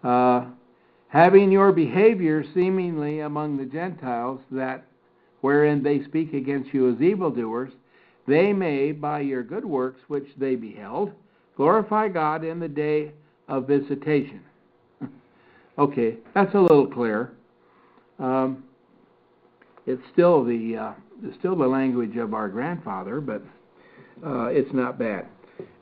Uh, 0.02 0.46
having 1.08 1.50
your 1.50 1.72
behavior 1.72 2.44
seemingly 2.54 3.20
among 3.20 3.56
the 3.56 3.64
Gentiles 3.64 4.40
that 4.50 4.84
wherein 5.42 5.82
they 5.82 6.02
speak 6.04 6.32
against 6.32 6.72
you 6.72 6.90
as 6.90 7.00
evildoers, 7.02 7.72
they 8.26 8.52
may, 8.52 8.92
by 8.92 9.20
your 9.20 9.42
good 9.42 9.64
works 9.64 10.00
which 10.08 10.26
they 10.38 10.54
beheld, 10.54 11.12
glorify 11.56 12.08
God 12.08 12.42
in 12.42 12.58
the 12.58 12.68
day 12.68 13.12
of 13.48 13.66
visitation. 13.66 14.40
okay, 15.78 16.16
that's 16.34 16.54
a 16.54 16.58
little 16.58 16.86
clear. 16.86 17.32
Um, 18.18 18.64
it's 19.86 20.02
still 20.12 20.44
the 20.44 20.76
uh, 20.76 20.92
it's 21.22 21.36
still 21.38 21.56
the 21.56 21.66
language 21.66 22.16
of 22.16 22.34
our 22.34 22.48
grandfather, 22.48 23.20
but 23.20 23.42
uh, 24.24 24.46
it's 24.46 24.72
not 24.72 24.98
bad. 24.98 25.26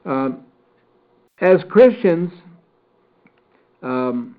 Um, 0.05 0.45
as 1.41 1.61
Christians, 1.69 2.33
um, 3.83 4.37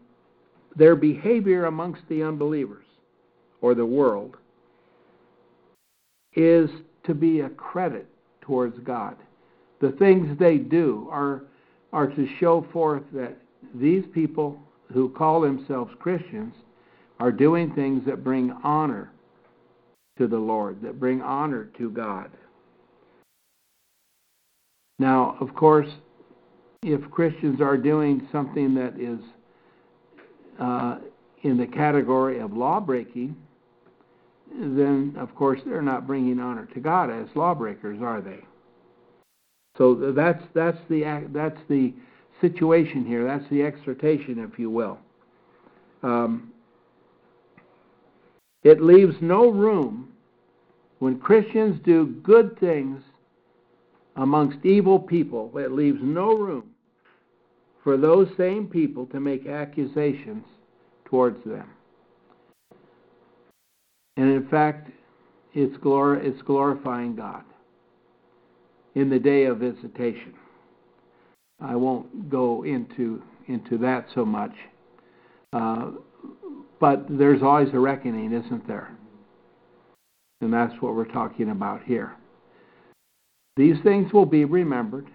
their 0.75 0.95
behavior 0.95 1.65
amongst 1.65 2.01
the 2.09 2.23
unbelievers 2.23 2.85
or 3.61 3.75
the 3.75 3.85
world 3.85 4.37
is 6.35 6.69
to 7.05 7.13
be 7.13 7.41
a 7.41 7.49
credit 7.49 8.07
towards 8.41 8.77
God. 8.79 9.15
The 9.81 9.91
things 9.91 10.37
they 10.39 10.57
do 10.57 11.07
are, 11.11 11.43
are 11.91 12.07
to 12.07 12.27
show 12.39 12.65
forth 12.71 13.03
that 13.13 13.37
these 13.75 14.03
people 14.13 14.57
who 14.93 15.09
call 15.09 15.41
themselves 15.41 15.91
Christians 15.99 16.53
are 17.19 17.31
doing 17.31 17.73
things 17.73 18.03
that 18.05 18.23
bring 18.23 18.51
honor 18.63 19.12
to 20.17 20.27
the 20.27 20.37
Lord, 20.37 20.81
that 20.81 20.99
bring 20.99 21.21
honor 21.21 21.65
to 21.77 21.89
God. 21.89 22.29
Now, 24.99 25.37
of 25.39 25.55
course, 25.55 25.89
if 26.83 27.09
Christians 27.09 27.61
are 27.61 27.77
doing 27.77 28.27
something 28.31 28.75
that 28.75 28.99
is 28.99 29.19
uh, 30.59 30.99
in 31.41 31.57
the 31.57 31.65
category 31.65 32.39
of 32.39 32.55
law 32.55 32.79
breaking, 32.79 33.35
then 34.55 35.15
of 35.17 35.33
course 35.35 35.59
they're 35.65 35.81
not 35.81 36.05
bringing 36.05 36.39
honor 36.39 36.67
to 36.73 36.79
God 36.79 37.09
as 37.09 37.27
lawbreakers, 37.35 38.01
are 38.01 38.21
they? 38.21 38.39
So 39.77 40.13
that's 40.15 40.43
that's 40.53 40.77
the 40.89 41.27
that's 41.33 41.59
the 41.67 41.93
situation 42.39 43.05
here. 43.05 43.25
That's 43.25 43.49
the 43.49 43.63
exhortation, 43.63 44.37
if 44.39 44.59
you 44.59 44.69
will. 44.69 44.99
Um, 46.03 46.52
it 48.63 48.81
leaves 48.81 49.15
no 49.21 49.49
room 49.49 50.09
when 50.99 51.19
Christians 51.19 51.79
do 51.83 52.07
good 52.23 52.57
things 52.59 53.01
amongst 54.15 54.65
evil 54.65 54.99
people. 54.99 55.51
It 55.57 55.71
leaves 55.71 55.99
no 56.01 56.37
room 56.37 56.69
for 57.83 57.97
those 57.97 58.27
same 58.37 58.67
people 58.67 59.05
to 59.07 59.19
make 59.19 59.47
accusations 59.47 60.45
towards 61.05 61.43
them. 61.43 61.69
And 64.15 64.29
in 64.29 64.47
fact, 64.47 64.89
it's, 65.53 65.75
glor- 65.77 66.23
it's 66.23 66.41
glorifying 66.43 67.15
God 67.15 67.43
in 68.95 69.09
the 69.09 69.19
day 69.19 69.45
of 69.45 69.57
visitation. 69.57 70.33
I 71.59 71.75
won't 71.75 72.29
go 72.29 72.63
into 72.63 73.21
into 73.47 73.77
that 73.79 74.07
so 74.15 74.25
much, 74.25 74.53
uh, 75.51 75.91
but 76.83 77.05
there's 77.07 77.41
always 77.41 77.73
a 77.73 77.79
reckoning, 77.79 78.33
isn't 78.33 78.67
there? 78.67 78.93
And 80.41 80.51
that's 80.51 80.73
what 80.81 80.95
we're 80.95 81.05
talking 81.05 81.51
about 81.51 81.81
here. 81.85 82.13
These 83.55 83.77
things 83.83 84.11
will 84.11 84.25
be 84.25 84.43
remembered. 84.43 85.07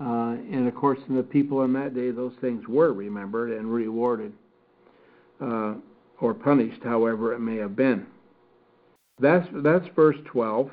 Uh, 0.00 0.36
and 0.52 0.68
of 0.68 0.76
course, 0.76 1.00
in 1.08 1.16
the 1.16 1.24
people 1.24 1.64
in 1.64 1.72
that 1.72 1.96
day, 1.96 2.12
those 2.12 2.34
things 2.40 2.68
were 2.68 2.92
remembered 2.92 3.50
and 3.50 3.66
rewarded 3.66 4.32
uh, 5.40 5.74
or 6.20 6.34
punished, 6.34 6.84
however 6.84 7.34
it 7.34 7.40
may 7.40 7.56
have 7.56 7.74
been. 7.74 8.06
That's 9.18 9.48
that's 9.54 9.88
verse 9.96 10.18
12. 10.26 10.70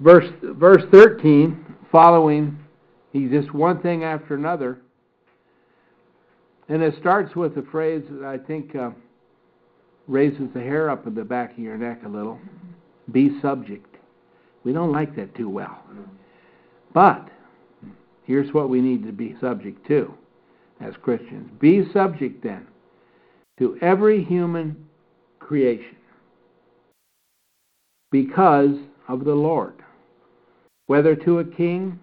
Verse 0.00 0.32
verse 0.42 0.84
13, 0.92 1.74
following, 1.90 2.56
he's 3.12 3.32
just 3.32 3.52
one 3.52 3.82
thing 3.82 4.04
after 4.04 4.36
another, 4.36 4.78
and 6.68 6.82
it 6.82 6.94
starts 7.00 7.34
with 7.34 7.56
a 7.56 7.62
phrase 7.62 8.04
that 8.10 8.24
I 8.24 8.38
think 8.38 8.74
uh, 8.76 8.90
raises 10.06 10.48
the 10.54 10.60
hair 10.60 10.90
up 10.90 11.06
in 11.06 11.14
the 11.14 11.24
back 11.24 11.52
of 11.52 11.58
your 11.58 11.78
neck 11.78 12.02
a 12.04 12.08
little. 12.08 12.38
Be 13.12 13.40
subject. 13.40 13.96
We 14.64 14.72
don't 14.72 14.92
like 14.92 15.16
that 15.16 15.34
too 15.34 15.48
well. 15.48 15.82
But 16.92 17.28
here's 18.24 18.52
what 18.52 18.68
we 18.68 18.80
need 18.80 19.06
to 19.06 19.12
be 19.12 19.36
subject 19.40 19.86
to 19.88 20.12
as 20.80 20.94
Christians 21.02 21.50
be 21.60 21.90
subject 21.92 22.42
then 22.42 22.66
to 23.58 23.76
every 23.80 24.22
human 24.22 24.76
creation 25.38 25.96
because 28.10 28.76
of 29.08 29.24
the 29.24 29.34
Lord, 29.34 29.74
whether 30.86 31.16
to 31.16 31.40
a 31.40 31.44
king 31.44 31.98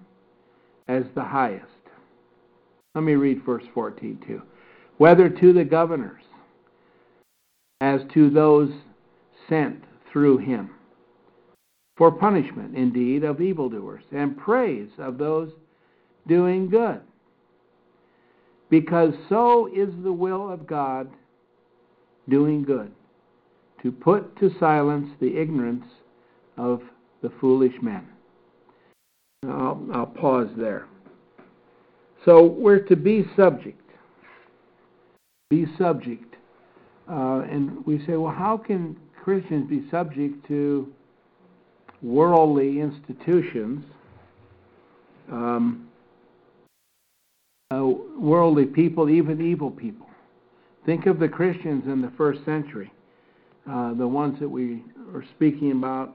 as 0.87 1.03
the 1.15 1.23
highest. 1.23 1.65
Let 2.93 3.03
me 3.03 3.13
read 3.13 3.43
verse 3.45 3.63
14 3.73 4.23
too. 4.25 4.41
Whether 4.97 5.29
to 5.29 5.53
the 5.53 5.65
governors 5.65 6.21
as 7.81 8.01
to 8.13 8.29
those 8.29 8.71
sent 9.49 9.83
through 10.11 10.37
him 10.37 10.71
for 11.97 12.11
punishment, 12.11 12.75
indeed, 12.75 13.23
of 13.23 13.41
evildoers, 13.41 14.03
and 14.11 14.37
praise 14.37 14.89
of 14.97 15.17
those 15.17 15.51
doing 16.27 16.69
good. 16.69 17.01
Because 18.69 19.13
so 19.29 19.67
is 19.67 19.89
the 20.03 20.11
will 20.11 20.51
of 20.51 20.67
God 20.67 21.09
doing 22.27 22.63
good, 22.63 22.91
to 23.83 23.91
put 23.91 24.37
to 24.39 24.49
silence 24.59 25.07
the 25.19 25.37
ignorance 25.37 25.85
of 26.57 26.81
the 27.21 27.31
foolish 27.39 27.75
men. 27.81 28.07
I'll, 29.43 29.85
I'll 29.93 30.05
pause 30.07 30.49
there. 30.57 30.87
So 32.25 32.43
we're 32.43 32.79
to 32.79 32.95
be 32.95 33.25
subject. 33.35 33.84
Be 35.49 35.65
subject. 35.77 36.35
Uh, 37.09 37.41
and 37.49 37.85
we 37.85 38.03
say, 38.05 38.15
well, 38.15 38.33
how 38.33 38.57
can 38.57 38.97
Christians 39.23 39.69
be 39.69 39.87
subject 39.89 40.47
to 40.47 40.91
worldly 42.05 42.79
institutions, 42.79 43.83
um, 45.31 45.87
uh, 47.71 47.83
worldly 48.19 48.65
people, 48.65 49.09
even 49.09 49.41
evil 49.41 49.71
people. 49.71 50.05
Think 50.85 51.07
of 51.07 51.19
the 51.19 51.27
Christians 51.27 51.85
in 51.87 52.01
the 52.01 52.11
first 52.15 52.45
century, 52.45 52.91
uh, 53.67 53.95
the 53.95 54.07
ones 54.07 54.39
that 54.39 54.47
we 54.47 54.83
are 55.13 55.25
speaking 55.35 55.71
about 55.71 56.13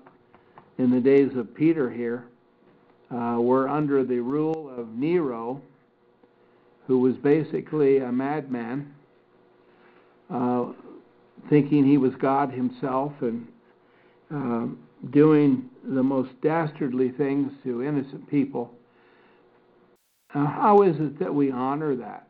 in 0.79 0.91
the 0.91 1.01
days 1.01 1.37
of 1.37 1.53
Peter 1.55 1.91
here, 1.91 2.25
uh, 3.11 3.37
were 3.41 3.69
under 3.69 4.05
the 4.05 4.21
rule 4.21 4.73
of 4.79 4.89
Nero, 4.91 5.61
who 6.87 7.01
was 7.01 7.17
basically 7.17 7.99
a 7.99 8.13
madman, 8.13 8.95
uh, 10.33 10.67
thinking 11.49 11.85
he 11.85 11.99
was 11.99 12.13
God 12.21 12.53
himself 12.53 13.13
and 13.21 13.47
uh, 14.35 14.67
doing 15.11 15.69
the 15.85 16.03
most 16.03 16.31
dastardly 16.43 17.11
things 17.11 17.53
to 17.65 17.83
innocent 17.83 18.29
people. 18.29 18.71
Uh, 20.35 20.47
how 20.47 20.83
is 20.83 20.97
it 20.99 21.19
that 21.19 21.35
we 21.35 21.51
honor 21.51 21.97
that? 21.97 22.29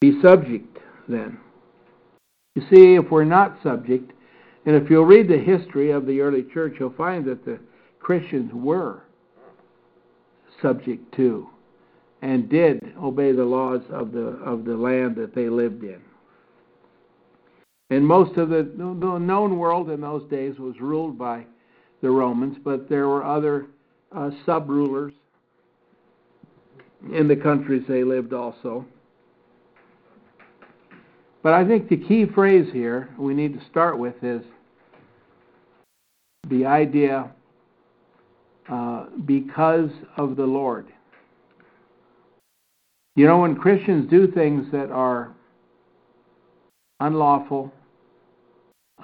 Be 0.00 0.20
subject, 0.22 0.78
then. 1.08 1.38
You 2.56 2.62
see, 2.62 2.94
if 2.94 3.10
we're 3.10 3.24
not 3.24 3.58
subject, 3.62 4.12
and 4.66 4.74
if 4.74 4.90
you'll 4.90 5.04
read 5.04 5.28
the 5.28 5.38
history 5.38 5.90
of 5.90 6.06
the 6.06 6.20
early 6.20 6.42
church, 6.42 6.74
you'll 6.80 6.90
find 6.94 7.24
that 7.26 7.44
the 7.44 7.60
Christians 8.00 8.50
were 8.52 9.02
subject 10.60 11.14
to 11.16 11.48
and 12.22 12.48
did 12.48 12.94
obey 13.02 13.32
the 13.32 13.44
laws 13.44 13.80
of 13.90 14.12
the 14.12 14.26
of 14.44 14.64
the 14.64 14.76
land 14.76 15.16
that 15.16 15.34
they 15.34 15.48
lived 15.48 15.82
in. 15.84 16.00
And 17.90 18.06
most 18.06 18.36
of 18.36 18.50
the, 18.50 18.62
the 18.76 19.18
known 19.18 19.58
world 19.58 19.90
in 19.90 20.00
those 20.00 20.28
days 20.30 20.58
was 20.58 20.80
ruled 20.80 21.18
by 21.18 21.44
the 22.02 22.10
Romans, 22.10 22.56
but 22.62 22.88
there 22.88 23.08
were 23.08 23.24
other 23.24 23.66
uh, 24.14 24.30
sub 24.46 24.70
rulers 24.70 25.12
in 27.12 27.26
the 27.26 27.36
countries 27.36 27.82
they 27.88 28.04
lived 28.04 28.32
also. 28.32 28.86
But 31.42 31.54
I 31.54 31.66
think 31.66 31.88
the 31.88 31.96
key 31.96 32.26
phrase 32.26 32.70
here 32.72 33.08
we 33.18 33.34
need 33.34 33.58
to 33.58 33.66
start 33.66 33.98
with 33.98 34.22
is 34.22 34.42
the 36.48 36.66
idea 36.66 37.30
uh, 38.68 39.06
because 39.24 39.90
of 40.16 40.36
the 40.36 40.44
Lord. 40.44 40.86
You 43.20 43.26
know, 43.26 43.40
when 43.40 43.54
Christians 43.54 44.08
do 44.08 44.32
things 44.32 44.72
that 44.72 44.90
are 44.90 45.34
unlawful, 47.00 47.70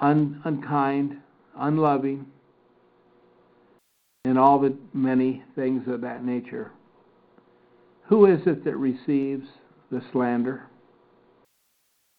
un- 0.01 0.41
unkind, 0.43 1.17
unloving, 1.55 2.25
and 4.25 4.39
all 4.39 4.57
the 4.57 4.75
many 4.91 5.43
things 5.53 5.87
of 5.87 6.01
that 6.01 6.25
nature, 6.25 6.71
who 8.07 8.25
is 8.25 8.41
it 8.47 8.65
that 8.65 8.75
receives 8.77 9.47
the 9.91 10.01
slander? 10.11 10.63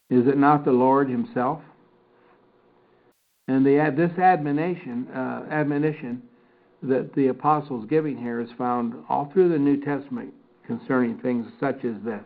Is 0.09 0.29
it 0.29 0.39
not 0.39 0.65
the 0.65 0.71
Lord 0.71 1.11
Himself? 1.11 1.63
And 3.49 3.67
the, 3.67 3.93
this 3.97 4.17
admonition, 4.21 5.09
uh, 5.09 5.47
admonition 5.51 6.23
that 6.81 7.13
the 7.17 7.27
apostles 7.27 7.87
giving 7.91 8.17
here 8.17 8.41
is 8.41 8.51
found 8.57 8.95
all 9.09 9.33
through 9.33 9.49
the 9.49 9.59
New 9.59 9.79
Testament 9.81 10.33
concerning 10.69 11.19
things 11.19 11.47
such 11.59 11.85
as 11.85 11.95
this. 12.05 12.23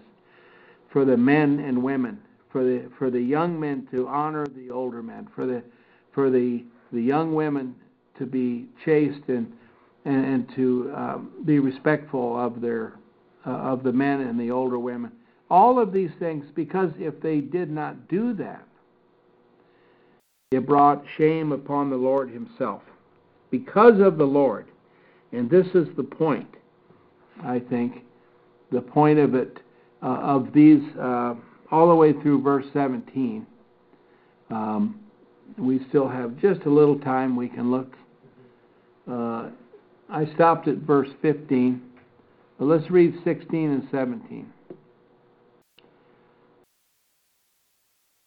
For 0.92 1.06
the 1.06 1.16
men 1.16 1.60
and 1.60 1.82
women, 1.82 2.18
for 2.50 2.62
the 2.62 2.90
for 2.98 3.08
the 3.08 3.20
young 3.20 3.58
men 3.58 3.88
to 3.92 4.06
honor 4.08 4.46
the 4.46 4.70
older 4.70 5.02
men, 5.02 5.28
for 5.34 5.46
the 5.46 5.62
for 6.12 6.28
the 6.28 6.64
the 6.92 7.00
young 7.00 7.34
women 7.34 7.74
to 8.18 8.26
be 8.26 8.66
chaste 8.84 9.22
and 9.28 9.50
and, 10.04 10.24
and 10.26 10.54
to 10.56 10.92
um, 10.94 11.30
be 11.46 11.60
respectful 11.60 12.38
of 12.38 12.60
their 12.60 12.98
uh, 13.46 13.50
of 13.50 13.82
the 13.82 13.92
men 13.92 14.20
and 14.20 14.38
the 14.38 14.50
older 14.50 14.78
women. 14.78 15.12
All 15.48 15.78
of 15.78 15.92
these 15.92 16.10
things, 16.18 16.44
because 16.54 16.90
if 16.98 17.20
they 17.22 17.40
did 17.40 17.70
not 17.70 18.08
do 18.08 18.34
that, 18.34 18.66
it 20.50 20.66
brought 20.66 21.02
shame 21.16 21.52
upon 21.52 21.88
the 21.88 21.96
Lord 21.96 22.30
Himself. 22.30 22.82
Because 23.50 24.00
of 24.00 24.18
the 24.18 24.24
Lord, 24.24 24.66
and 25.30 25.48
this 25.48 25.66
is 25.74 25.88
the 25.96 26.02
point, 26.02 26.48
I 27.42 27.58
think, 27.58 28.02
the 28.72 28.80
point 28.80 29.18
of 29.18 29.34
it, 29.34 29.58
uh, 30.02 30.06
of 30.06 30.52
these, 30.52 30.82
uh, 30.98 31.34
all 31.70 31.88
the 31.88 31.94
way 31.94 32.12
through 32.12 32.42
verse 32.42 32.66
17. 32.72 33.46
Um, 34.50 35.00
we 35.58 35.80
still 35.88 36.08
have 36.08 36.38
just 36.38 36.62
a 36.62 36.70
little 36.70 36.98
time 36.98 37.36
we 37.36 37.48
can 37.48 37.70
look. 37.70 37.94
Uh, 39.10 39.50
I 40.08 40.26
stopped 40.34 40.68
at 40.68 40.78
verse 40.78 41.08
15, 41.20 41.80
but 42.58 42.64
let's 42.66 42.90
read 42.90 43.14
16 43.24 43.70
and 43.70 43.88
17. 43.90 44.52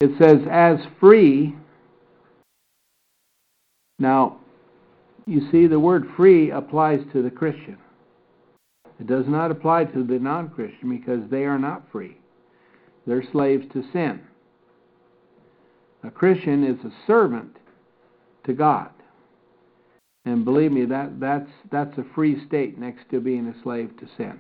It 0.02 0.12
says, 0.20 0.40
as 0.52 0.78
free. 1.00 1.56
Now, 3.98 4.40
you 5.26 5.50
see, 5.52 5.68
the 5.68 5.80
word 5.80 6.06
free 6.18 6.52
applies 6.52 7.00
to 7.14 7.22
the 7.22 7.32
Christian. 7.32 7.78
It 9.00 9.08
does 9.08 9.26
not 9.28 9.52
apply 9.52 9.86
to 9.86 10.04
the 10.04 10.20
non 10.20 10.50
Christian 10.50 10.90
because 10.90 11.30
they 11.30 11.44
are 11.46 11.60
not 11.60 11.84
free. 11.92 12.18
They're 13.06 13.24
slaves 13.32 13.66
to 13.74 13.84
sin. 13.92 14.22
A 16.04 16.12
Christian 16.12 16.64
is 16.64 16.84
a 16.86 16.94
servant 17.08 17.58
to 18.46 18.54
God. 18.54 18.90
And 20.26 20.44
believe 20.44 20.72
me, 20.72 20.86
that, 20.86 21.20
that's, 21.20 21.50
that's 21.72 21.98
a 21.98 22.06
free 22.16 22.46
state 22.48 22.80
next 22.80 23.10
to 23.12 23.20
being 23.20 23.48
a 23.48 23.64
slave 23.64 23.92
to 24.00 24.08
sin. 24.18 24.40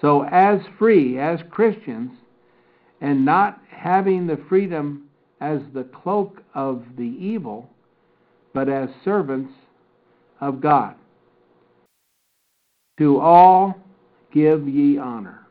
So, 0.00 0.24
as 0.24 0.60
free, 0.78 1.18
as 1.18 1.40
Christians, 1.50 2.12
and 3.00 3.24
not 3.24 3.60
having 3.70 4.26
the 4.26 4.38
freedom 4.48 5.08
as 5.40 5.60
the 5.74 5.84
cloak 5.84 6.42
of 6.54 6.82
the 6.96 7.16
evil, 7.20 7.68
but 8.54 8.68
as 8.68 8.88
servants 9.04 9.52
of 10.40 10.60
God. 10.60 10.94
To 12.98 13.20
all 13.20 13.78
give 14.32 14.68
ye 14.68 14.98
honor. 14.98 15.46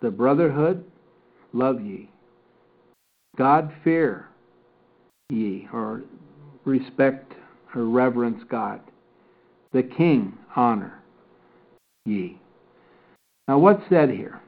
The 0.00 0.10
brotherhood, 0.10 0.84
love 1.52 1.80
ye. 1.80 2.10
God 3.36 3.72
fear 3.84 4.28
ye, 5.30 5.68
or 5.72 6.02
respect 6.64 7.32
or 7.74 7.84
reverence 7.84 8.42
God. 8.50 8.80
The 9.72 9.82
king 9.82 10.36
honor 10.56 11.02
ye. 12.04 12.38
Now, 13.48 13.58
what's 13.58 13.82
said 13.88 14.10
here? 14.10 14.40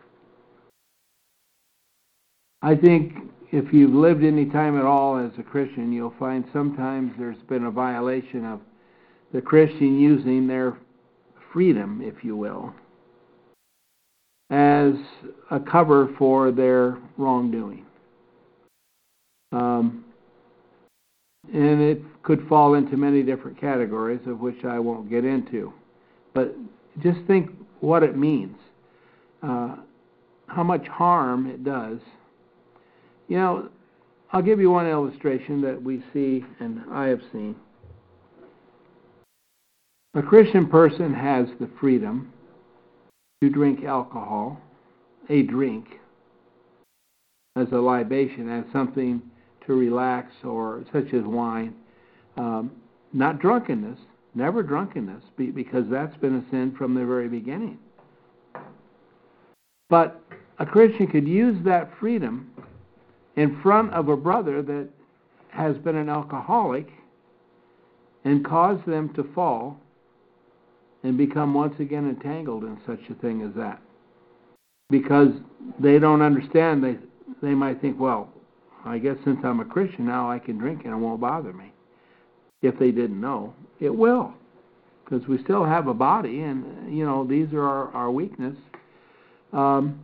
I 2.63 2.75
think 2.75 3.13
if 3.53 3.73
you've 3.73 3.95
lived 3.95 4.25
any 4.25 4.47
time 4.47 4.79
at 4.79 4.85
all 4.85 5.19
as 5.19 5.33
a 5.39 5.43
Christian, 5.43 5.93
you'll 5.93 6.15
find 6.19 6.45
sometimes 6.53 7.13
there's 7.19 7.43
been 7.49 7.65
a 7.65 7.71
violation 7.71 8.45
of 8.45 8.61
the 9.33 9.43
Christian 9.43 9.99
using 9.99 10.47
their 10.47 10.79
freedom, 11.55 12.03
if 12.03 12.23
you 12.25 12.37
will, 12.37 12.75
as 14.51 14.93
a 15.51 15.61
cover 15.61 16.11
for 16.19 16.53
their 16.53 16.99
wrongdoing. 17.17 17.87
Um, 19.53 20.05
and 21.53 21.81
it 21.81 22.03
could 22.25 22.47
fall 22.49 22.75
into 22.75 22.97
many 22.97 23.23
different 23.23 23.59
categories, 23.59 24.21
of 24.27 24.41
which 24.41 24.65
I 24.65 24.79
won't 24.81 25.09
get 25.09 25.25
into. 25.25 25.73
But 26.35 26.55
just 27.03 27.21
think 27.27 27.51
what 27.81 28.03
it 28.03 28.17
means, 28.17 28.57
uh, 29.43 29.77
how 30.49 30.65
much 30.65 30.87
harm 30.89 31.47
it 31.47 31.65
does. 31.65 31.99
You 33.29 33.37
know, 33.39 33.69
I'll 34.33 34.43
give 34.43 34.59
you 34.59 34.71
one 34.71 34.87
illustration 34.87 35.61
that 35.63 35.81
we 35.81 36.03
see 36.13 36.45
and 36.59 36.83
I 36.91 37.07
have 37.07 37.21
seen. 37.33 37.55
A 40.17 40.23
Christian 40.23 40.69
person 40.69 41.13
has 41.13 41.49
the 41.59 41.69
freedom 41.81 42.33
to 43.43 43.51
drink 43.51 43.85
alcohol, 43.85 44.61
a 45.29 45.43
drink, 45.43 45.99
as 47.57 47.67
a 47.73 47.77
libation, 47.77 48.49
as 48.49 48.65
something 48.73 49.21
to 49.67 49.75
relax, 49.75 50.31
or 50.45 50.85
such 50.93 51.13
as 51.15 51.25
wine. 51.25 51.75
Um, 52.37 52.71
not 53.13 53.41
drunkenness, 53.41 53.99
never 54.37 54.63
drunkenness, 54.63 55.25
because 55.37 55.85
that's 55.91 56.17
been 56.19 56.37
a 56.37 56.51
sin 56.51 56.75
from 56.79 56.95
the 56.95 57.05
very 57.05 57.29
beginning. 57.29 57.79
But 59.91 60.23
a 60.61 60.67
Christian 60.67 61.09
could 61.09 61.27
use 61.27 61.57
that 61.65 61.91
freedom 61.99 62.53
in 63.35 63.61
front 63.63 63.93
of 63.93 64.09
a 64.09 64.17
brother 64.17 64.63
that 64.63 64.89
has 65.49 65.77
been 65.79 65.97
an 65.97 66.09
alcoholic 66.09 66.89
and 68.25 68.45
cause 68.45 68.79
them 68.87 69.13
to 69.15 69.25
fall 69.35 69.81
and 71.05 71.19
become 71.19 71.55
once 71.55 71.75
again 71.79 72.09
entangled 72.09 72.65
in 72.65 72.79
such 72.87 72.99
a 73.11 73.15
thing 73.21 73.43
as 73.43 73.55
that. 73.55 73.81
Because 74.91 75.29
they 75.79 75.99
don't 75.99 76.23
understand, 76.23 76.83
they 76.83 76.97
they 77.43 77.55
might 77.55 77.81
think, 77.81 78.01
well, 78.01 78.31
I 78.85 78.99
guess 78.99 79.17
since 79.25 79.39
I'm 79.45 79.61
a 79.61 79.65
Christian 79.65 80.07
now 80.07 80.31
I 80.31 80.39
can 80.39 80.59
drink 80.59 80.83
and 80.85 80.93
it 80.93 80.97
won't 80.97 81.21
bother 81.21 81.53
me. 81.53 81.73
If 82.63 82.79
they 82.79 82.91
didn't 82.91 83.21
know, 83.21 83.55
it 83.81 83.95
will, 83.95 84.33
because 85.05 85.27
we 85.29 85.43
still 85.43 85.65
have 85.65 85.87
a 85.87 85.95
body, 85.95 86.41
and 86.41 86.97
you 86.97 87.05
know 87.05 87.27
these 87.27 87.53
are 87.53 87.63
our, 87.63 87.89
our 87.93 88.11
weakness. 88.11 88.57
Um, 89.53 90.01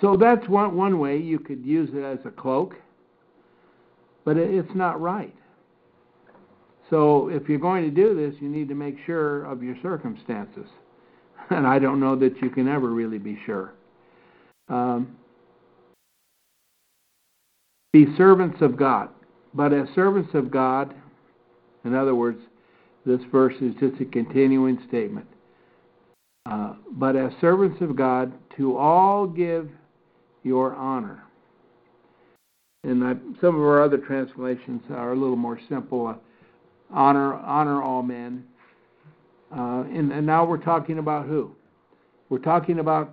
so 0.00 0.16
that's 0.16 0.46
one 0.48 0.76
one 0.76 0.98
way 0.98 1.16
you 1.16 1.38
could 1.38 1.64
use 1.64 1.88
it 1.94 2.02
as 2.02 2.18
a 2.26 2.30
cloak, 2.30 2.74
but 4.24 4.36
it, 4.36 4.52
it's 4.52 4.74
not 4.74 5.00
right. 5.00 5.34
So 6.90 7.28
if 7.28 7.48
you're 7.48 7.58
going 7.58 7.84
to 7.84 7.90
do 7.90 8.14
this, 8.14 8.40
you 8.40 8.48
need 8.48 8.68
to 8.68 8.74
make 8.74 8.96
sure 9.04 9.44
of 9.44 9.62
your 9.62 9.76
circumstances. 9.82 10.66
And 11.50 11.66
I 11.66 11.78
don't 11.78 11.98
know 11.98 12.14
that 12.16 12.42
you 12.42 12.50
can 12.50 12.68
ever 12.68 12.90
really 12.90 13.16
be 13.16 13.38
sure. 13.46 13.72
Um, 14.68 15.16
be 17.90 18.04
servants 18.18 18.60
of 18.60 18.76
God. 18.76 19.08
But 19.54 19.72
as 19.72 19.88
servants 19.94 20.34
of 20.34 20.50
God, 20.50 20.94
in 21.84 21.94
other 21.94 22.14
words, 22.14 22.38
this 23.06 23.20
verse 23.32 23.54
is 23.62 23.74
just 23.80 23.98
a 24.02 24.04
continuing 24.04 24.78
statement. 24.88 25.26
Uh, 26.44 26.74
but 26.92 27.16
as 27.16 27.32
servants 27.40 27.80
of 27.80 27.96
God, 27.96 28.32
to 28.58 28.76
all 28.76 29.26
give 29.26 29.70
your 30.42 30.74
honor. 30.74 31.22
And 32.84 33.02
I, 33.04 33.14
some 33.40 33.54
of 33.54 33.62
our 33.62 33.82
other 33.82 33.98
translations 33.98 34.82
are 34.90 35.12
a 35.12 35.16
little 35.16 35.36
more 35.36 35.58
simple. 35.68 36.14
Honor, 36.90 37.34
honor 37.34 37.82
all 37.82 38.02
men. 38.02 38.44
Uh, 39.54 39.84
and, 39.92 40.12
and 40.12 40.26
now 40.26 40.44
we're 40.44 40.56
talking 40.56 40.98
about 40.98 41.26
who? 41.26 41.54
We're 42.28 42.38
talking 42.38 42.78
about 42.78 43.12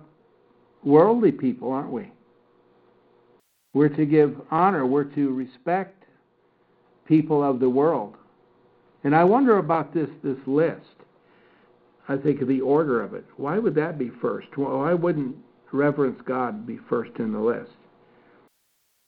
worldly 0.84 1.32
people, 1.32 1.72
aren't 1.72 1.92
we? 1.92 2.10
We're 3.74 3.88
to 3.90 4.06
give 4.06 4.40
honor. 4.50 4.86
We're 4.86 5.04
to 5.14 5.34
respect 5.34 6.04
people 7.06 7.42
of 7.42 7.60
the 7.60 7.68
world. 7.68 8.14
And 9.04 9.14
I 9.14 9.24
wonder 9.24 9.58
about 9.58 9.94
this 9.94 10.08
this 10.22 10.38
list. 10.46 10.80
I 12.08 12.16
think 12.16 12.40
of 12.40 12.48
the 12.48 12.60
order 12.60 13.02
of 13.02 13.14
it. 13.14 13.24
Why 13.36 13.58
would 13.58 13.74
that 13.74 13.98
be 13.98 14.10
first? 14.20 14.48
Why 14.56 14.94
wouldn't 14.94 15.36
reverence 15.72 16.20
God 16.24 16.66
be 16.66 16.78
first 16.88 17.12
in 17.18 17.32
the 17.32 17.38
list? 17.38 17.72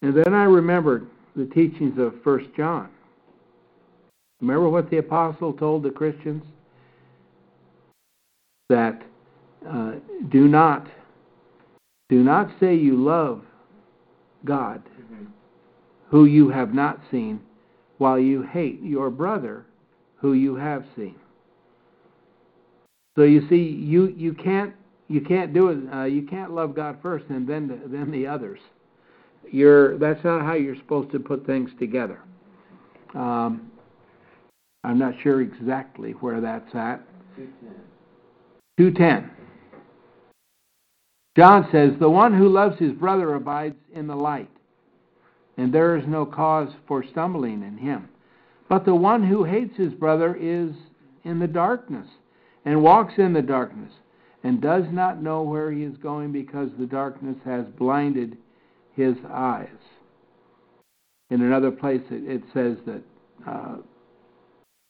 And 0.02 0.14
then 0.14 0.34
I 0.34 0.44
remembered 0.44 1.08
the 1.36 1.46
teachings 1.46 1.98
of 1.98 2.14
First 2.22 2.46
John. 2.56 2.88
Remember 4.40 4.68
what 4.68 4.90
the 4.90 4.98
apostle 4.98 5.52
told 5.52 5.82
the 5.82 5.90
Christians? 5.90 6.44
That 8.68 9.02
uh, 9.68 9.92
do 10.30 10.46
not 10.46 10.86
do 12.08 12.22
not 12.22 12.50
say 12.60 12.74
you 12.74 12.96
love 12.96 13.42
God, 14.44 14.82
mm-hmm. 14.84 15.24
who 16.08 16.24
you 16.24 16.48
have 16.48 16.72
not 16.72 17.00
seen, 17.10 17.40
while 17.98 18.18
you 18.18 18.42
hate 18.42 18.80
your 18.82 19.10
brother, 19.10 19.66
who 20.16 20.32
you 20.32 20.54
have 20.54 20.84
seen. 20.96 21.16
So 23.16 23.24
you 23.24 23.46
see, 23.48 23.56
you 23.56 24.14
you 24.16 24.32
can't 24.32 24.74
you 25.08 25.20
can't 25.20 25.52
do 25.52 25.70
it. 25.70 25.78
Uh, 25.92 26.04
you 26.04 26.22
can't 26.22 26.52
love 26.52 26.74
God 26.74 26.98
first 27.02 27.24
and 27.30 27.48
then 27.48 27.66
the, 27.66 27.80
then 27.88 28.10
the 28.10 28.26
others. 28.26 28.60
You're 29.50 29.98
that's 29.98 30.22
not 30.24 30.42
how 30.42 30.54
you're 30.54 30.76
supposed 30.76 31.10
to 31.12 31.18
put 31.18 31.44
things 31.44 31.70
together. 31.78 32.20
Um, 33.14 33.70
I'm 34.84 34.98
not 34.98 35.14
sure 35.22 35.40
exactly 35.40 36.12
where 36.12 36.40
that's 36.40 36.74
at. 36.74 37.02
210. 38.78 39.30
John 41.36 41.68
says, 41.70 41.92
The 41.98 42.10
one 42.10 42.36
who 42.36 42.48
loves 42.48 42.78
his 42.78 42.92
brother 42.92 43.34
abides 43.34 43.76
in 43.92 44.06
the 44.06 44.16
light, 44.16 44.50
and 45.56 45.72
there 45.72 45.96
is 45.96 46.04
no 46.06 46.26
cause 46.26 46.68
for 46.86 47.04
stumbling 47.04 47.62
in 47.62 47.76
him. 47.78 48.08
But 48.68 48.84
the 48.84 48.94
one 48.94 49.24
who 49.24 49.44
hates 49.44 49.76
his 49.76 49.92
brother 49.92 50.36
is 50.36 50.72
in 51.24 51.38
the 51.38 51.46
darkness, 51.46 52.08
and 52.64 52.82
walks 52.82 53.14
in 53.18 53.32
the 53.32 53.42
darkness, 53.42 53.92
and 54.44 54.60
does 54.60 54.84
not 54.90 55.22
know 55.22 55.42
where 55.42 55.72
he 55.72 55.82
is 55.82 55.96
going 55.98 56.32
because 56.32 56.70
the 56.78 56.86
darkness 56.86 57.36
has 57.44 57.66
blinded 57.78 58.36
his 58.94 59.14
eyes. 59.30 59.68
In 61.30 61.42
another 61.42 61.70
place, 61.70 62.02
it, 62.10 62.28
it 62.28 62.42
says 62.54 62.76
that 62.86 63.02
uh, 63.46 63.76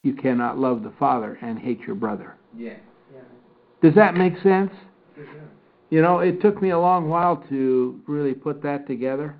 you 0.08 0.14
cannot 0.14 0.58
love 0.58 0.82
the 0.82 0.92
Father 0.98 1.38
and 1.42 1.58
hate 1.58 1.80
your 1.80 1.94
brother. 1.94 2.34
Yeah. 2.56 2.70
yeah. 3.14 3.20
Does 3.82 3.94
that 3.94 4.14
make 4.16 4.32
sense? 4.42 4.70
You 5.90 6.02
know, 6.02 6.20
it 6.20 6.40
took 6.40 6.60
me 6.60 6.70
a 6.70 6.78
long 6.78 7.08
while 7.08 7.44
to 7.50 8.00
really 8.06 8.34
put 8.34 8.62
that 8.62 8.86
together, 8.86 9.36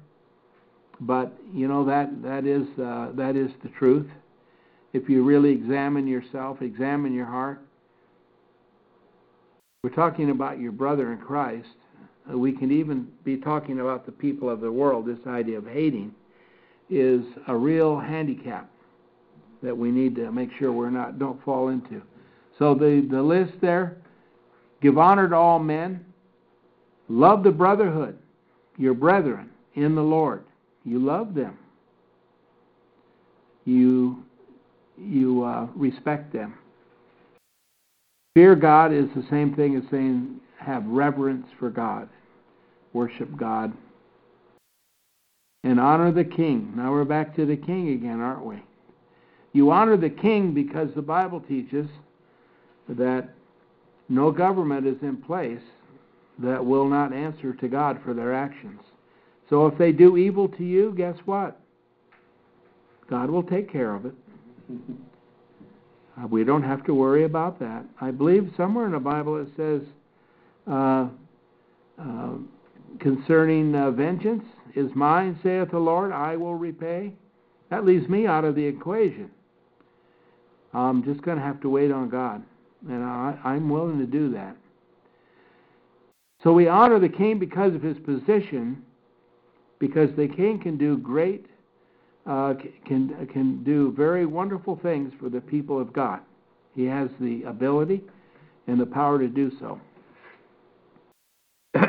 but 1.00 1.32
you 1.52 1.68
know 1.68 1.84
that 1.84 2.22
that 2.22 2.46
is 2.46 2.66
uh, 2.78 3.10
that 3.14 3.36
is 3.36 3.50
the 3.62 3.68
truth. 3.78 4.06
If 4.94 5.08
you 5.10 5.24
really 5.24 5.50
examine 5.50 6.06
yourself, 6.06 6.62
examine 6.62 7.12
your 7.12 7.26
heart. 7.26 7.60
We're 9.82 9.90
talking 9.90 10.30
about 10.30 10.58
your 10.58 10.72
brother 10.72 11.12
in 11.12 11.18
Christ. 11.18 11.68
We 12.30 12.52
can 12.52 12.72
even 12.72 13.08
be 13.24 13.36
talking 13.36 13.80
about 13.80 14.06
the 14.06 14.12
people 14.12 14.48
of 14.50 14.60
the 14.60 14.72
world. 14.72 15.06
This 15.06 15.18
idea 15.26 15.58
of 15.58 15.66
hating 15.66 16.14
is 16.90 17.22
a 17.46 17.54
real 17.54 17.98
handicap 17.98 18.70
that 19.62 19.76
we 19.76 19.90
need 19.90 20.14
to 20.16 20.30
make 20.32 20.50
sure 20.59 20.72
we're 20.72 20.90
not 20.90 21.18
don't 21.18 21.42
fall 21.44 21.68
into. 21.68 22.02
So 22.59 22.74
the 22.74 23.06
the 23.11 23.22
list 23.22 23.52
there: 23.61 23.96
give 24.80 24.98
honor 24.98 25.28
to 25.28 25.36
all 25.36 25.59
men 25.59 26.04
Love 27.09 27.42
the 27.42 27.50
brotherhood, 27.50 28.18
your 28.76 28.94
brethren 28.94 29.48
in 29.74 29.94
the 29.94 30.02
Lord. 30.02 30.44
You 30.84 30.98
love 30.98 31.34
them. 31.34 31.59
You 33.64 34.24
you 34.96 35.44
uh, 35.44 35.68
respect 35.74 36.32
them. 36.32 36.54
Fear 38.34 38.56
God 38.56 38.92
is 38.92 39.06
the 39.14 39.24
same 39.30 39.54
thing 39.54 39.76
as 39.76 39.84
saying 39.90 40.40
have 40.59 40.84
reverence 40.86 41.46
for 41.59 41.70
God, 41.70 42.09
worship 42.92 43.36
God, 43.36 43.72
and 45.64 45.78
honor 45.78 46.12
the 46.12 46.24
king. 46.24 46.72
Now 46.76 46.92
we're 46.92 47.04
back 47.04 47.36
to 47.36 47.46
the 47.46 47.56
king 47.56 47.90
again, 47.90 48.20
aren't 48.20 48.44
we? 48.44 48.62
You 49.59 49.72
honor 49.72 49.96
the 49.96 50.09
king 50.09 50.54
because 50.54 50.88
the 50.94 51.02
Bible 51.02 51.40
teaches 51.40 51.88
that 52.88 53.28
no 54.09 54.30
government 54.30 54.86
is 54.86 54.94
in 55.02 55.16
place 55.16 55.59
that 56.38 56.64
will 56.64 56.88
not 56.88 57.12
answer 57.12 57.52
to 57.54 57.66
God 57.66 57.98
for 58.04 58.14
their 58.14 58.32
actions. 58.32 58.78
So 59.50 59.66
if 59.66 59.76
they 59.76 59.90
do 59.90 60.16
evil 60.16 60.46
to 60.50 60.62
you, 60.62 60.94
guess 60.96 61.16
what? 61.24 61.61
God 63.11 63.30
will 63.30 63.42
take 63.42 63.68
care 63.68 63.96
of 63.96 64.06
it. 64.06 64.14
Uh, 66.16 66.28
we 66.28 66.44
don't 66.44 66.62
have 66.62 66.84
to 66.84 66.94
worry 66.94 67.24
about 67.24 67.59
that. 67.59 67.84
I 68.00 68.12
believe 68.12 68.52
somewhere 68.56 68.86
in 68.86 68.92
the 68.92 69.00
Bible 69.00 69.38
it 69.38 69.48
says 69.56 69.82
uh, 70.70 71.09
uh, 72.00 72.34
concerning 73.00 73.74
uh, 73.74 73.90
vengeance 73.90 74.44
is 74.76 74.88
mine, 74.94 75.36
saith 75.42 75.72
the 75.72 75.80
Lord, 75.80 76.12
I 76.12 76.36
will 76.36 76.54
repay. 76.54 77.12
That 77.70 77.84
leaves 77.84 78.09
me 78.09 78.28
out 78.28 78.44
of 78.44 78.54
the 78.54 78.64
equation. 78.64 79.32
I'm 80.74 81.02
just 81.04 81.22
going 81.22 81.38
to 81.38 81.44
have 81.44 81.60
to 81.62 81.68
wait 81.68 81.90
on 81.90 82.08
God, 82.08 82.42
and 82.88 83.02
I, 83.02 83.38
I'm 83.44 83.68
willing 83.68 83.98
to 83.98 84.06
do 84.06 84.30
that. 84.32 84.56
So 86.42 86.52
we 86.52 86.68
honor 86.68 87.00
the 87.00 87.08
king 87.08 87.38
because 87.38 87.74
of 87.74 87.82
his 87.82 87.96
position, 87.98 88.82
because 89.78 90.10
the 90.16 90.28
king 90.28 90.60
can 90.62 90.76
do 90.76 90.96
great, 90.98 91.46
uh, 92.26 92.54
can 92.86 93.26
can 93.32 93.64
do 93.64 93.92
very 93.96 94.26
wonderful 94.26 94.78
things 94.82 95.12
for 95.18 95.28
the 95.28 95.40
people 95.40 95.80
of 95.80 95.92
God. 95.92 96.20
He 96.74 96.84
has 96.84 97.08
the 97.18 97.42
ability 97.44 98.04
and 98.66 98.78
the 98.78 98.86
power 98.86 99.18
to 99.18 99.28
do 99.28 99.50
so. 99.58 99.80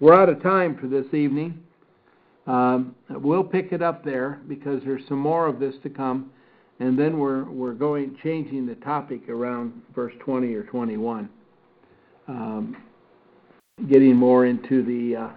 We're 0.00 0.14
out 0.14 0.28
of 0.28 0.42
time 0.42 0.76
for 0.78 0.86
this 0.86 1.12
evening. 1.14 1.58
Um, 2.46 2.94
we'll 3.10 3.42
pick 3.42 3.72
it 3.72 3.82
up 3.82 4.04
there 4.04 4.40
because 4.46 4.82
there's 4.84 5.02
some 5.08 5.18
more 5.18 5.46
of 5.46 5.58
this 5.58 5.74
to 5.82 5.90
come, 5.90 6.30
and 6.80 6.98
then 6.98 7.18
we're 7.18 7.44
we're 7.44 7.72
going 7.72 8.16
changing 8.22 8.66
the 8.66 8.74
topic 8.76 9.28
around 9.28 9.72
verse 9.94 10.12
20 10.20 10.54
or 10.54 10.64
21. 10.64 11.28
Um, 12.28 12.76
getting 13.90 14.16
more 14.16 14.46
into 14.46 14.82
the 14.82 15.16
uh, 15.16 15.28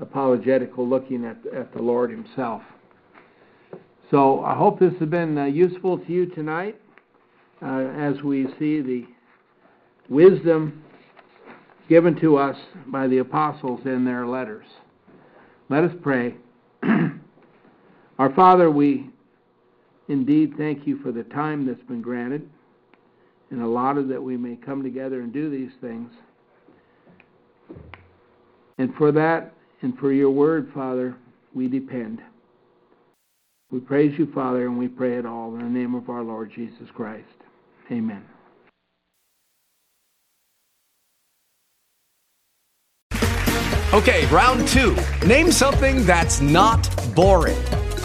apologetical 0.00 0.88
looking 0.88 1.24
at, 1.24 1.36
at 1.54 1.72
the 1.74 1.82
Lord 1.82 2.10
Himself. 2.10 2.62
So 4.10 4.42
I 4.42 4.54
hope 4.54 4.80
this 4.80 4.94
has 5.00 5.08
been 5.08 5.36
uh, 5.36 5.44
useful 5.44 5.98
to 5.98 6.12
you 6.12 6.26
tonight 6.26 6.80
uh, 7.60 7.80
as 7.98 8.22
we 8.22 8.46
see 8.58 8.80
the 8.80 9.04
wisdom 10.08 10.82
given 11.88 12.18
to 12.20 12.36
us 12.36 12.56
by 12.86 13.06
the 13.06 13.18
apostles 13.18 13.80
in 13.84 14.04
their 14.04 14.26
letters. 14.26 14.66
Let 15.68 15.84
us 15.84 15.92
pray. 16.02 16.34
Our 18.18 18.34
Father, 18.34 18.70
we 18.70 19.10
indeed 20.08 20.54
thank 20.56 20.86
you 20.86 20.98
for 21.02 21.12
the 21.12 21.24
time 21.24 21.66
that's 21.66 21.82
been 21.84 22.02
granted 22.02 22.48
and 23.50 23.62
allotted 23.62 24.08
that 24.08 24.22
we 24.22 24.36
may 24.36 24.56
come 24.56 24.82
together 24.82 25.20
and 25.20 25.32
do 25.32 25.50
these 25.50 25.72
things. 25.80 26.12
And 28.78 28.94
for 28.94 29.12
that 29.12 29.54
and 29.82 29.96
for 29.98 30.12
your 30.12 30.30
word, 30.30 30.70
Father, 30.74 31.14
we 31.54 31.68
depend. 31.68 32.20
We 33.70 33.80
praise 33.80 34.18
you, 34.18 34.30
Father, 34.32 34.66
and 34.66 34.78
we 34.78 34.88
pray 34.88 35.18
it 35.18 35.26
all 35.26 35.54
in 35.54 35.60
the 35.60 35.78
name 35.78 35.94
of 35.94 36.08
our 36.08 36.22
Lord 36.22 36.50
Jesus 36.54 36.88
Christ. 36.94 37.26
Amen. 37.90 38.24
Okay, 43.92 44.26
round 44.26 44.68
two. 44.68 44.96
Name 45.26 45.50
something 45.50 46.04
that's 46.04 46.40
not 46.40 46.88
boring. 47.14 47.56